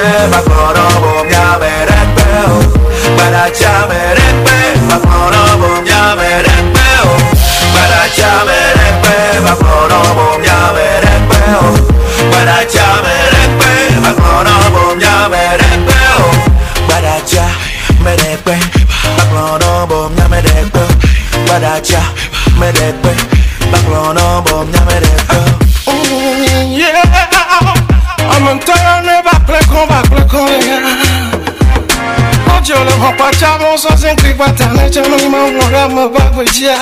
sosin 33.83 34.16
kwibata 34.16 34.66
na 34.66 34.91
chano 34.91 35.16
ma 35.30 35.51
mora 35.51 35.89
ma 35.89 36.09
babu 36.09 36.43
ya 36.43 36.76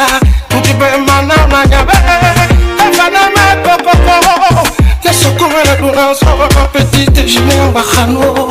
ndibe 0.58 0.86
mana 1.06 1.34
na 1.46 1.66
nyabe 1.66 1.92
efana 2.84 3.20
me 3.34 3.62
kokoko 3.64 4.68
kesokuma 5.02 5.64
na 5.64 5.76
duna 5.76 6.14
so 6.14 6.26
petite 6.72 7.22
jine 7.24 7.54
mbahano 7.70 8.48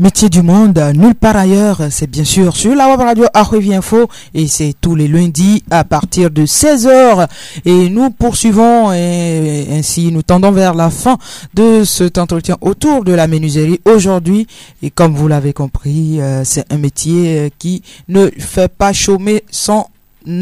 Métier 0.00 0.28
du 0.28 0.42
monde, 0.42 0.78
nulle 0.94 1.16
part 1.16 1.36
ailleurs, 1.36 1.80
c'est 1.90 2.06
bien 2.08 2.22
sûr 2.22 2.54
sur 2.54 2.72
la 2.72 2.88
web 2.88 3.00
radio 3.00 3.24
Arrevie 3.34 3.74
Info 3.74 4.06
et 4.32 4.46
c'est 4.46 4.72
tous 4.80 4.94
les 4.94 5.08
lundis 5.08 5.64
à 5.72 5.82
partir 5.82 6.30
de 6.30 6.46
16h 6.46 7.26
et 7.64 7.88
nous 7.88 8.10
poursuivons 8.10 8.92
et 8.92 9.66
ainsi 9.72 10.12
nous 10.12 10.22
tendons 10.22 10.52
vers 10.52 10.74
la 10.74 10.90
fin 10.90 11.18
de 11.52 11.82
cet 11.82 12.18
entretien 12.18 12.56
autour 12.60 13.02
de 13.02 13.12
la 13.12 13.26
menuiserie 13.26 13.80
aujourd'hui 13.86 14.46
et 14.84 14.90
comme 14.90 15.16
vous 15.16 15.26
l'avez 15.26 15.52
compris, 15.52 16.20
euh, 16.20 16.44
c'est 16.44 16.72
un 16.72 16.78
métier 16.78 17.52
qui 17.58 17.82
ne 18.06 18.28
fait 18.38 18.68
pas 18.72 18.92
chômer 18.92 19.42
son 19.50 19.84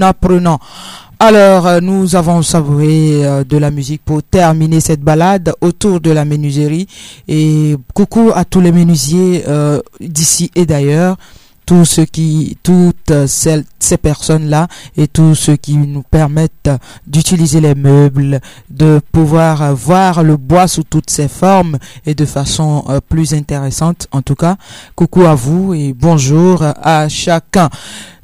apprenant. 0.02 0.59
Alors, 1.18 1.66
euh, 1.66 1.80
nous 1.80 2.14
avons 2.14 2.42
savouré 2.42 3.24
euh, 3.24 3.42
de 3.42 3.56
la 3.56 3.70
musique 3.70 4.02
pour 4.04 4.22
terminer 4.22 4.80
cette 4.80 5.00
balade 5.00 5.54
autour 5.62 5.98
de 5.98 6.10
la 6.10 6.26
menuiserie. 6.26 6.86
Et 7.26 7.74
coucou 7.94 8.32
à 8.34 8.44
tous 8.44 8.60
les 8.60 8.70
menuisiers 8.70 9.44
euh, 9.48 9.80
d'ici 9.98 10.50
et 10.54 10.66
d'ailleurs 10.66 11.16
tous 11.66 11.84
ceux 11.84 12.04
qui, 12.04 12.56
toutes 12.62 13.26
celles, 13.26 13.64
ces 13.80 13.96
personnes-là 13.96 14.68
et 14.96 15.08
tous 15.08 15.34
ceux 15.34 15.56
qui 15.56 15.76
nous 15.76 16.02
permettent 16.02 16.70
d'utiliser 17.06 17.60
les 17.60 17.74
meubles, 17.74 18.40
de 18.70 19.00
pouvoir 19.12 19.74
voir 19.74 20.22
le 20.22 20.36
bois 20.36 20.68
sous 20.68 20.84
toutes 20.84 21.10
ses 21.10 21.28
formes 21.28 21.78
et 22.06 22.14
de 22.14 22.24
façon 22.24 22.84
euh, 22.88 23.00
plus 23.06 23.34
intéressante. 23.34 24.06
En 24.12 24.22
tout 24.22 24.36
cas, 24.36 24.56
coucou 24.94 25.24
à 25.24 25.34
vous 25.34 25.74
et 25.74 25.92
bonjour 25.92 26.62
à 26.62 27.08
chacun. 27.08 27.68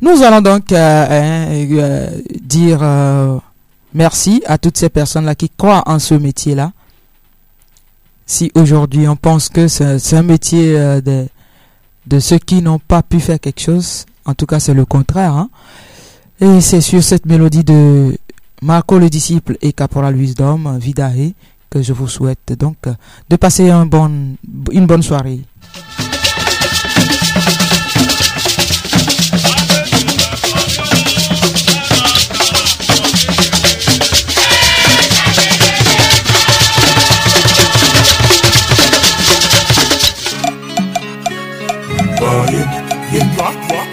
Nous 0.00 0.22
allons 0.22 0.40
donc 0.40 0.72
euh, 0.72 1.06
euh, 1.52 2.10
dire 2.42 2.78
euh, 2.82 3.38
merci 3.94 4.42
à 4.46 4.58
toutes 4.58 4.76
ces 4.76 4.88
personnes-là 4.88 5.34
qui 5.34 5.48
croient 5.50 5.82
en 5.86 5.98
ce 5.98 6.14
métier-là. 6.14 6.72
Si 8.26 8.50
aujourd'hui 8.54 9.06
on 9.08 9.16
pense 9.16 9.48
que 9.48 9.68
c'est 9.68 10.16
un 10.16 10.22
métier 10.22 10.78
euh, 10.78 11.00
de, 11.00 11.26
de 12.06 12.18
ceux 12.18 12.38
qui 12.38 12.62
n'ont 12.62 12.78
pas 12.80 13.02
pu 13.02 13.20
faire 13.20 13.38
quelque 13.40 13.60
chose, 13.60 14.04
en 14.24 14.34
tout 14.34 14.46
cas 14.46 14.60
c'est 14.60 14.74
le 14.74 14.84
contraire. 14.84 15.32
hein. 15.34 15.50
Et 16.40 16.60
c'est 16.60 16.80
sur 16.80 17.02
cette 17.02 17.26
mélodie 17.26 17.62
de 17.64 18.16
Marco 18.62 18.98
le 18.98 19.08
disciple 19.08 19.56
et 19.62 19.72
Caporal 19.72 20.16
Wisdom, 20.16 20.78
Vidae, 20.78 21.34
que 21.70 21.82
je 21.82 21.92
vous 21.92 22.08
souhaite 22.08 22.52
donc 22.58 22.76
de 23.28 23.36
passer 23.36 23.70
une 23.70 24.86
bonne 24.86 25.02
soirée. 25.02 25.40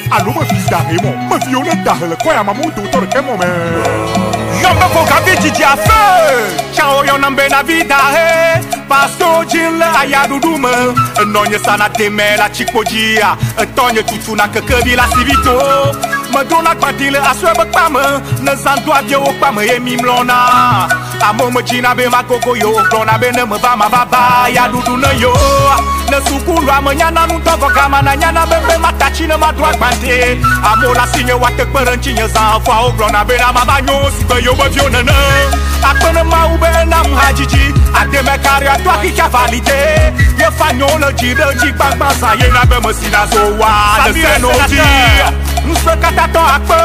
Alo 0.09 0.31
mă 0.35 0.43
fiți 0.47 0.69
dar 0.69 0.85
mă, 1.03 1.11
mă 1.29 1.37
violă 1.47 1.73
dahălă 1.83 2.15
Coia 2.23 2.41
m-am 2.41 2.59
ututor 2.65 3.07
că 3.07 3.21
mă 3.25 3.33
mă 3.37 3.45
Eu 4.63 4.73
mă 4.73 4.87
foc 4.93 5.11
avi 5.17 5.33
gigi 5.41 5.63
afă 5.63 6.01
Ciao 6.75 7.03
eu 7.07 7.17
n-am 7.21 7.33
bena 7.33 7.61
vida 7.61 7.99
he 8.15 8.29
Pasto 8.87 9.29
gila 9.49 9.89
aia 9.99 10.25
dudumă 10.27 10.73
Nonye 11.33 11.57
sana 11.65 11.87
teme 11.87 12.27
la 12.37 12.47
cicpogia 12.55 13.37
Tonye 13.73 14.01
tutuna 14.01 14.49
căcăvi 14.53 14.95
la 14.95 15.07
sivito. 15.13 15.55
Mă 16.31 16.45
dona 16.49 16.73
kpatile 16.75 17.17
asue 17.17 17.51
bă 17.55 17.63
kpamă 17.63 18.21
Năzan 18.41 18.81
doar 18.85 19.03
eu 19.09 19.21
o 19.21 19.31
kpamă 19.31 19.63
e 19.63 19.79
mimlona. 19.83 20.41
Amo 21.21 21.51
me 21.51 21.61
jina 21.63 21.93
be 21.95 22.07
ma 22.09 22.23
koko 22.23 22.53
yo 22.55 22.71
Glona 22.89 23.19
be 23.19 23.31
ne 23.31 23.45
me 23.45 23.57
va 23.57 23.75
ma 23.75 23.87
va 23.89 24.05
ba 24.05 24.47
Ya 24.49 24.67
dudu 24.67 24.97
ne 24.97 25.19
yo. 25.19 25.33
Ne 26.09 26.17
sukulu 26.25 26.71
ame 26.71 26.95
nyana 26.95 27.27
nu 27.27 27.37
tɔgɔ 27.39 27.73
gama 27.75 28.01
na 28.01 28.15
nyana 28.15 28.45
be 28.45 28.57
be 28.67 28.77
ma 28.79 28.91
tatsi 28.93 29.27
ne 29.27 29.35
ma 29.37 29.51
do 29.51 29.63
agbante 29.63 30.39
Amo 30.63 30.93
la 30.93 31.05
si 31.07 31.23
nye 31.23 31.33
wa 31.33 31.49
te 31.51 31.65
kpe 31.65 31.79
ɖe 31.85 31.95
ŋtsi 31.97 32.13
nye 32.13 32.27
zã 32.27 32.59
Foawo 32.65 32.91
gblɔna 32.97 33.27
be 33.27 33.37
na 33.37 33.51
ma 33.51 33.63
va 33.65 33.81
nyo 33.81 34.09
si 34.17 34.23
be 34.25 34.41
yo 34.43 34.53
be 34.55 34.69
vio 34.69 34.89
nene 34.89 35.13
Akpe 35.83 36.13
ne 36.13 36.23
mawu 36.23 36.57
be 36.57 36.69
nam 36.87 37.05
hadzidzi 37.13 37.73
Ademe 37.93 38.35
kari 38.43 38.67
ato 38.67 38.89
akika 38.89 39.29
valide 39.29 40.13
Ye 40.39 40.49
fa 40.57 40.73
nyo 40.73 40.87
le 40.99 41.13
dzi 41.13 41.35
ɖe 41.35 41.53
dzi 41.59 41.71
gbagba 41.73 42.09
zã 42.19 42.33
Ye 42.41 42.47
na 42.49 42.65
be 42.65 42.79
me 42.87 42.93
si 42.93 43.09
na 43.09 43.25
zo 43.27 43.53
wa 43.59 43.69
ne 44.05 44.13
se 44.13 44.39
no 44.41 44.49
dzi 44.65 44.81
Ŋusẽ 45.67 45.93
katatɔ 46.01 46.41
akpe 46.55 46.79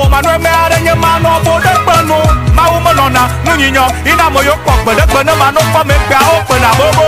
woman 0.00 0.24
we 0.24 0.36
me 0.44 0.50
are 0.50 0.78
your 0.84 0.96
man 0.96 1.22
no 1.22 1.32
for 1.44 1.58
the 1.60 1.72
pano. 1.84 2.18
My 2.54 2.68
woman 2.70 2.98
on 2.98 3.16
a 3.16 3.24
no 3.44 3.84
in 4.06 4.20
a 4.20 4.26
moyo 4.32 4.54
cock 4.64 4.84
but 4.84 4.96
the 4.96 5.04
man 5.12 5.26
no 5.26 5.62
me 5.84 5.96
pa 6.08 6.18
open 6.32 6.64
a 6.64 6.70
bobo. 6.78 7.06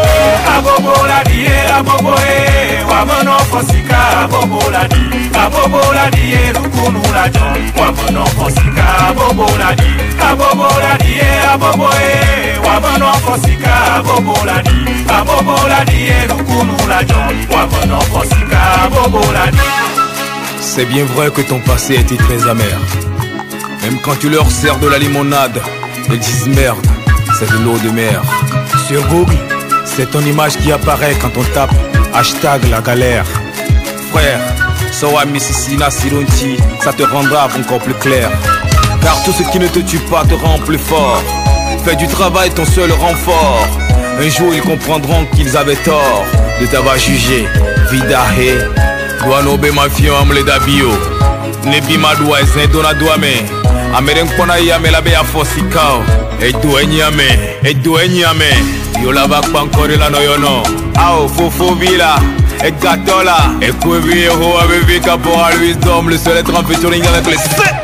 A 0.52 0.54
bobo 0.64 0.92
la 1.06 1.22
di 1.24 1.46
eh, 1.46 1.66
e 1.66 1.70
a 1.70 1.82
bobo 1.82 2.14
e 2.18 2.82
woman 2.84 3.24
no 3.24 3.38
for 3.50 3.62
sika 3.64 4.24
a 4.24 4.28
bobo 4.28 4.60
la 4.70 4.86
di. 4.88 5.30
A 5.34 5.48
bobo 5.50 5.80
la 5.92 6.10
di 6.10 6.32
eh, 6.32 6.48
e 6.48 6.52
rukunu 6.52 7.02
la 7.12 7.28
jo 7.28 7.44
woman 7.76 8.14
no 8.14 8.24
for 8.36 8.50
sika 8.50 8.86
a 9.08 9.14
bobo 9.14 9.46
la 9.58 9.74
di. 9.74 9.90
A 10.20 10.34
bobo 10.36 10.68
la 10.82 10.96
di 10.98 11.12
e 11.18 11.30
a 11.52 11.56
bobo 11.58 11.88
e 11.92 12.58
woman 12.64 13.00
no 13.00 13.12
for 13.24 13.38
sika 13.38 13.98
a 13.98 14.02
bobo 14.02 14.34
la 14.44 14.60
di. 14.62 15.04
A 15.08 15.24
bobo 15.24 15.56
la 15.68 15.84
di 15.84 16.08
e 16.08 16.26
rukunu 16.26 16.76
la 16.88 17.02
jo 17.04 17.20
woman 17.50 17.88
no 17.88 18.00
for 18.10 18.24
sika 18.26 18.60
a 18.84 18.90
bobo 18.90 19.20
la 19.32 19.46
di. 19.50 19.93
C'est 20.66 20.86
bien 20.86 21.04
vrai 21.04 21.30
que 21.30 21.42
ton 21.42 21.60
passé 21.60 21.94
était 21.94 22.16
très 22.16 22.48
amer. 22.48 22.80
Même 23.82 24.00
quand 24.02 24.18
tu 24.18 24.30
leur 24.30 24.50
sers 24.50 24.78
de 24.78 24.88
la 24.88 24.98
limonade, 24.98 25.60
ils 26.10 26.18
disent 26.18 26.48
merde, 26.48 26.84
c'est 27.38 27.48
de 27.48 27.58
l'eau 27.58 27.78
de 27.78 27.90
mer. 27.90 28.22
Sur 28.88 29.06
Google, 29.08 29.36
c'est 29.84 30.10
ton 30.10 30.20
image 30.22 30.56
qui 30.56 30.72
apparaît 30.72 31.14
quand 31.20 31.30
on 31.36 31.44
tape 31.54 31.70
hashtag 32.14 32.68
la 32.70 32.80
galère. 32.80 33.26
Frère, 34.10 34.40
Soa 34.90 35.26
Mississina 35.26 35.90
Sironti, 35.90 36.56
ça 36.80 36.92
te 36.92 37.02
rendra 37.02 37.48
encore 37.56 37.80
plus 37.80 37.94
clair. 37.94 38.30
Car 39.02 39.22
tout 39.22 39.32
ce 39.32 39.42
qui 39.52 39.58
ne 39.58 39.68
te 39.68 39.80
tue 39.80 40.00
pas 40.10 40.24
te 40.24 40.34
rend 40.34 40.58
plus 40.58 40.78
fort. 40.78 41.22
Fais 41.84 41.94
du 41.94 42.08
travail 42.08 42.50
ton 42.50 42.64
seul 42.64 42.90
renfort. 42.90 43.68
Un 44.18 44.28
jour 44.28 44.52
ils 44.52 44.62
comprendront 44.62 45.26
qu'ils 45.36 45.56
avaient 45.56 45.76
tort 45.76 46.24
de 46.60 46.66
t'avoir 46.66 46.96
jugé. 46.96 47.46
dua 49.24 49.42
n'o 49.42 49.56
be 49.56 49.70
ma 49.70 49.88
fiɲɛ 49.88 50.20
an 50.20 50.26
mule 50.26 50.42
da 50.44 50.58
bi 50.60 50.78
yo. 50.78 50.90
Ne 51.64 51.80
bi 51.80 51.96
ma 51.96 52.14
dua 52.14 52.40
e 52.40 52.44
zɛn 52.44 52.70
dona 52.72 52.92
dua 52.94 53.16
mɛn 53.16 53.40
a 53.96 54.00
mɛrɛ 54.00 54.22
n 54.24 54.28
kpɔna 54.28 54.60
ye 54.60 54.72
amɛ 54.72 54.90
la 54.90 55.00
be 55.00 55.10
y'a 55.10 55.22
fɔ 55.22 55.44
sika 55.46 55.80
o 55.96 56.02
e 56.40 56.52
do 56.52 56.78
e 56.78 56.84
ɲia 56.84 57.10
mɛn 57.10 57.64
e 57.64 57.74
do 57.74 57.98
e 57.98 58.08
ɲia 58.08 58.32
mɛn 58.34 59.02
yo 59.02 59.12
laba 59.12 59.40
kpankɔri 59.40 59.96
la 59.96 60.08
nɔyɔ 60.10 60.36
nɔ 60.44 60.52
ao 60.98 61.28
fofo 61.28 61.74
b'i 61.74 61.96
la 61.96 62.16
e 62.62 62.70
gatɔ 62.70 63.24
la. 63.24 63.38
E 63.60 63.72
kobi 63.72 64.24
yehowa 64.24 64.66
be 64.68 64.78
vi 64.86 65.00
ka 65.00 65.16
bɔga 65.16 65.58
luis 65.58 65.76
dom 65.78 66.08
le 66.08 66.18
seul 66.18 66.36
être 66.36 66.54
en 66.54 66.64
featuring 66.64 67.06
avec 67.06 67.26
le 67.26 67.36
sɛ 67.36 67.83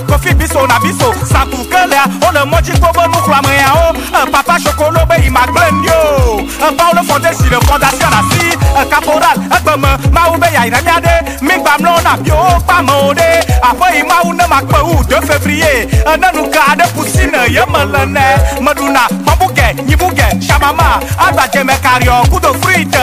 kofi 0.07 0.33
biso 0.33 0.67
na 0.67 0.79
biso 0.79 1.13
sakukelea 1.31 2.05
ole 2.27 2.41
mɔdzi 2.51 2.73
kpɔ 2.79 2.91
be 2.93 3.03
nuxlɔameawo 3.11 3.95
epapa 4.23 4.59
sokolo 4.59 5.05
be 5.07 5.15
yimagblem 5.23 5.83
yo 5.83 6.47
epaolo 6.67 7.01
fɔdesi 7.07 7.49
le 7.49 7.57
fɔdasiɔn 7.57 8.13
asi 8.19 8.57
ekaporal 8.81 9.37
egbeme 9.55 9.89
mawu 10.11 10.37
be 10.39 10.47
yayina 10.53 10.81
miaɖe 10.81 11.41
migbamlɔ 11.41 12.03
na 12.03 12.17
biwo 12.17 12.59
kpe 12.65 12.73
amewo 12.73 13.13
ɖe 13.13 13.27
aƒe 13.61 13.95
yi 13.95 14.03
mawu 14.03 14.33
ne 14.33 14.43
makpe 14.49 14.79
wu 14.83 15.03
de 15.03 15.15
fevrie 15.27 15.87
ene 16.13 16.27
nuka 16.35 16.59
aɖe 16.71 16.85
kusi 16.95 17.25
ne 17.31 17.47
yeme 17.53 17.85
le 17.91 18.05
ne 18.05 18.25
meɖuna 18.61 19.07
kpɔbuge 19.25 19.85
nyibuge 19.87 20.25
shamama 20.41 20.99
agbadzeme 21.17 21.73
kariɔ 21.83 22.29
kudo 22.29 22.53
frit 22.61 22.95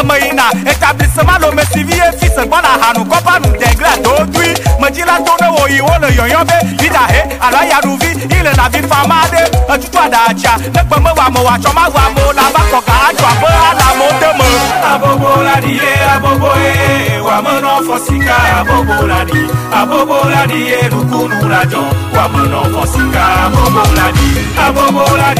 eme 0.00 0.14
yina 0.24 0.50
etablisemalo 0.70 1.52
mesivie 1.52 2.02
fise 2.20 2.42
gbɔna 2.46 2.70
hanu 2.82 3.04
kɔpanu 3.04 3.48
degle 3.58 3.90
dodui 4.02 4.54
medzila 4.80 5.18
to 5.24 5.32
ne 5.40 5.48
wo 5.50 5.66
yi 5.68 5.80
wole 5.80 6.08
yɔyɔ 6.10 6.45
be. 6.48 6.56
Vida 6.80 7.02
he 7.12 7.20
alo 7.44 7.58
ayaɖuvi 7.62 8.10
yi 8.30 8.38
le 8.46 8.52
navi 8.58 8.80
fama 8.90 9.16
ɖe 9.32 9.42
etutu 9.74 9.98
aɖatsia 9.98 10.52
ne 10.74 10.80
gbe 10.88 10.96
me 11.04 11.10
wa 11.18 11.26
me 11.34 11.40
wa 11.46 11.54
tsɔ 11.62 11.70
ma 11.74 11.84
wa 11.94 12.04
me 12.14 12.22
la 12.38 12.44
va 12.54 12.62
kɔ 12.70 12.78
ga 12.86 12.94
adzɔ 13.08 13.26
abe 13.32 13.48
alamo 13.68 14.06
de 14.20 14.30
me. 14.38 14.48
abobo 14.92 15.30
la 15.46 15.54
di 15.60 15.72
ye 15.80 15.90
abobo 16.14 16.50
ye 16.62 17.20
wa 17.26 17.36
me 17.44 17.52
nɔ 17.64 17.72
fɔ 17.86 17.96
sika. 18.06 18.36
Abobo 18.60 18.96
la 19.10 19.20
di 19.24 19.40
abobo 19.80 20.16
la 20.32 20.46
di 20.46 20.58
ye 20.70 20.78
nukunu 20.92 21.38
la 21.52 21.60
jɔ. 21.70 21.82
Wa 22.14 22.24
me 22.32 22.40
nɔ 22.50 22.60
fɔ 22.72 22.82
sika 22.92 23.22
abobo 23.44 23.82
la 23.96 24.06
di. 24.14 24.26
Abobo 24.64 25.02
la 25.18 25.28
di. 25.34 25.36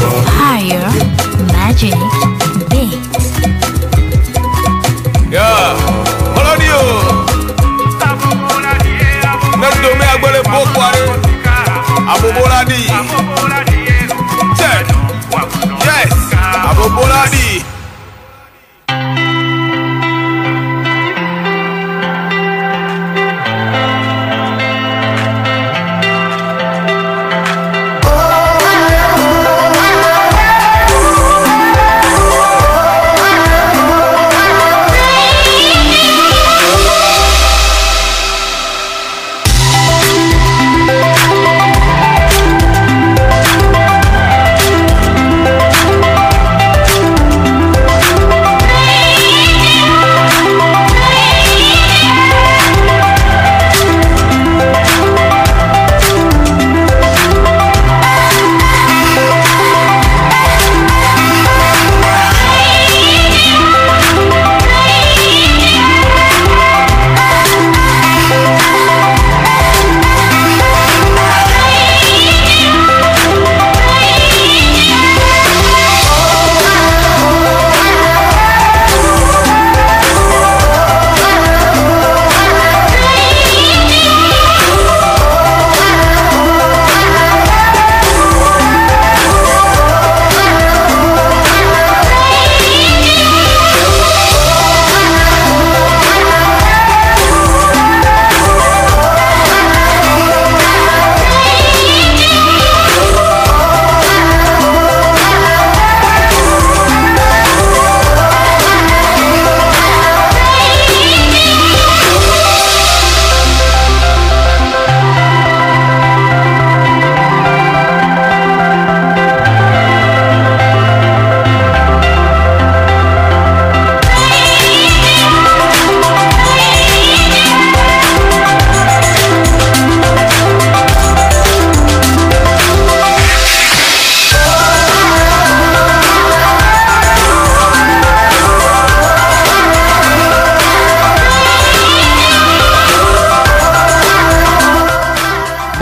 Higher 0.00 0.88
magic 1.52 1.94
beats. 2.70 3.26
Yeah, 5.30 5.76
Oladio. 6.38 6.80
Mẹ́tò 9.60 9.88
mi 9.98 10.04
agbẹ́lẹ̀ 10.14 10.42
bó 10.52 10.60
kwari. 10.74 11.02
Aboboladi. 12.12 12.80
Check. 14.58 14.86
Yes, 15.86 16.12
Aboboladi. 16.70 17.46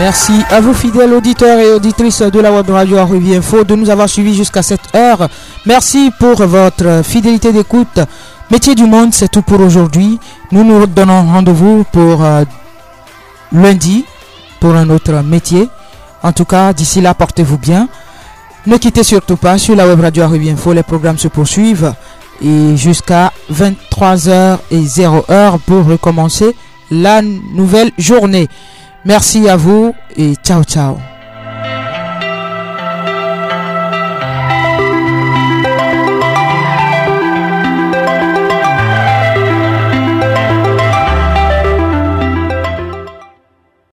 Merci 0.09 0.41
à 0.49 0.59
vous 0.59 0.73
fidèles 0.73 1.13
auditeurs 1.13 1.59
et 1.59 1.71
auditrices 1.71 2.23
de 2.23 2.39
la 2.39 2.51
web 2.51 2.67
radio 2.67 3.05
Revue 3.05 3.35
Info 3.35 3.63
de 3.63 3.75
nous 3.75 3.91
avoir 3.91 4.09
suivis 4.09 4.33
jusqu'à 4.33 4.63
cette 4.63 4.95
heure. 4.95 5.29
Merci 5.67 6.09
pour 6.17 6.33
votre 6.47 7.03
fidélité 7.03 7.53
d'écoute. 7.53 7.99
Métier 8.49 8.73
du 8.73 8.85
monde, 8.85 9.13
c'est 9.13 9.27
tout 9.27 9.43
pour 9.43 9.61
aujourd'hui. 9.61 10.19
Nous 10.51 10.63
nous 10.63 10.87
donnons 10.87 11.31
rendez-vous 11.31 11.85
pour 11.91 12.25
euh, 12.25 12.43
lundi 13.51 14.03
pour 14.59 14.73
un 14.73 14.89
autre 14.89 15.11
métier. 15.21 15.69
En 16.23 16.31
tout 16.31 16.45
cas, 16.45 16.73
d'ici 16.73 17.01
là, 17.01 17.13
portez-vous 17.13 17.59
bien. 17.59 17.87
Ne 18.65 18.77
quittez 18.77 19.03
surtout 19.03 19.37
pas 19.37 19.59
sur 19.59 19.75
la 19.75 19.85
web 19.85 19.99
radio 20.01 20.27
Revue 20.27 20.49
Info. 20.49 20.73
Les 20.73 20.81
programmes 20.81 21.19
se 21.19 21.27
poursuivent 21.27 21.93
et 22.43 22.75
jusqu'à 22.75 23.31
23h 23.53 24.57
et 24.71 24.81
0h 24.81 25.59
pour 25.67 25.85
recommencer 25.85 26.55
la 26.89 27.21
nouvelle 27.21 27.91
journée. 27.99 28.49
Merci 29.05 29.47
à 29.49 29.55
vous 29.55 29.93
et 30.15 30.35
ciao 30.35 30.63
ciao. 30.63 30.97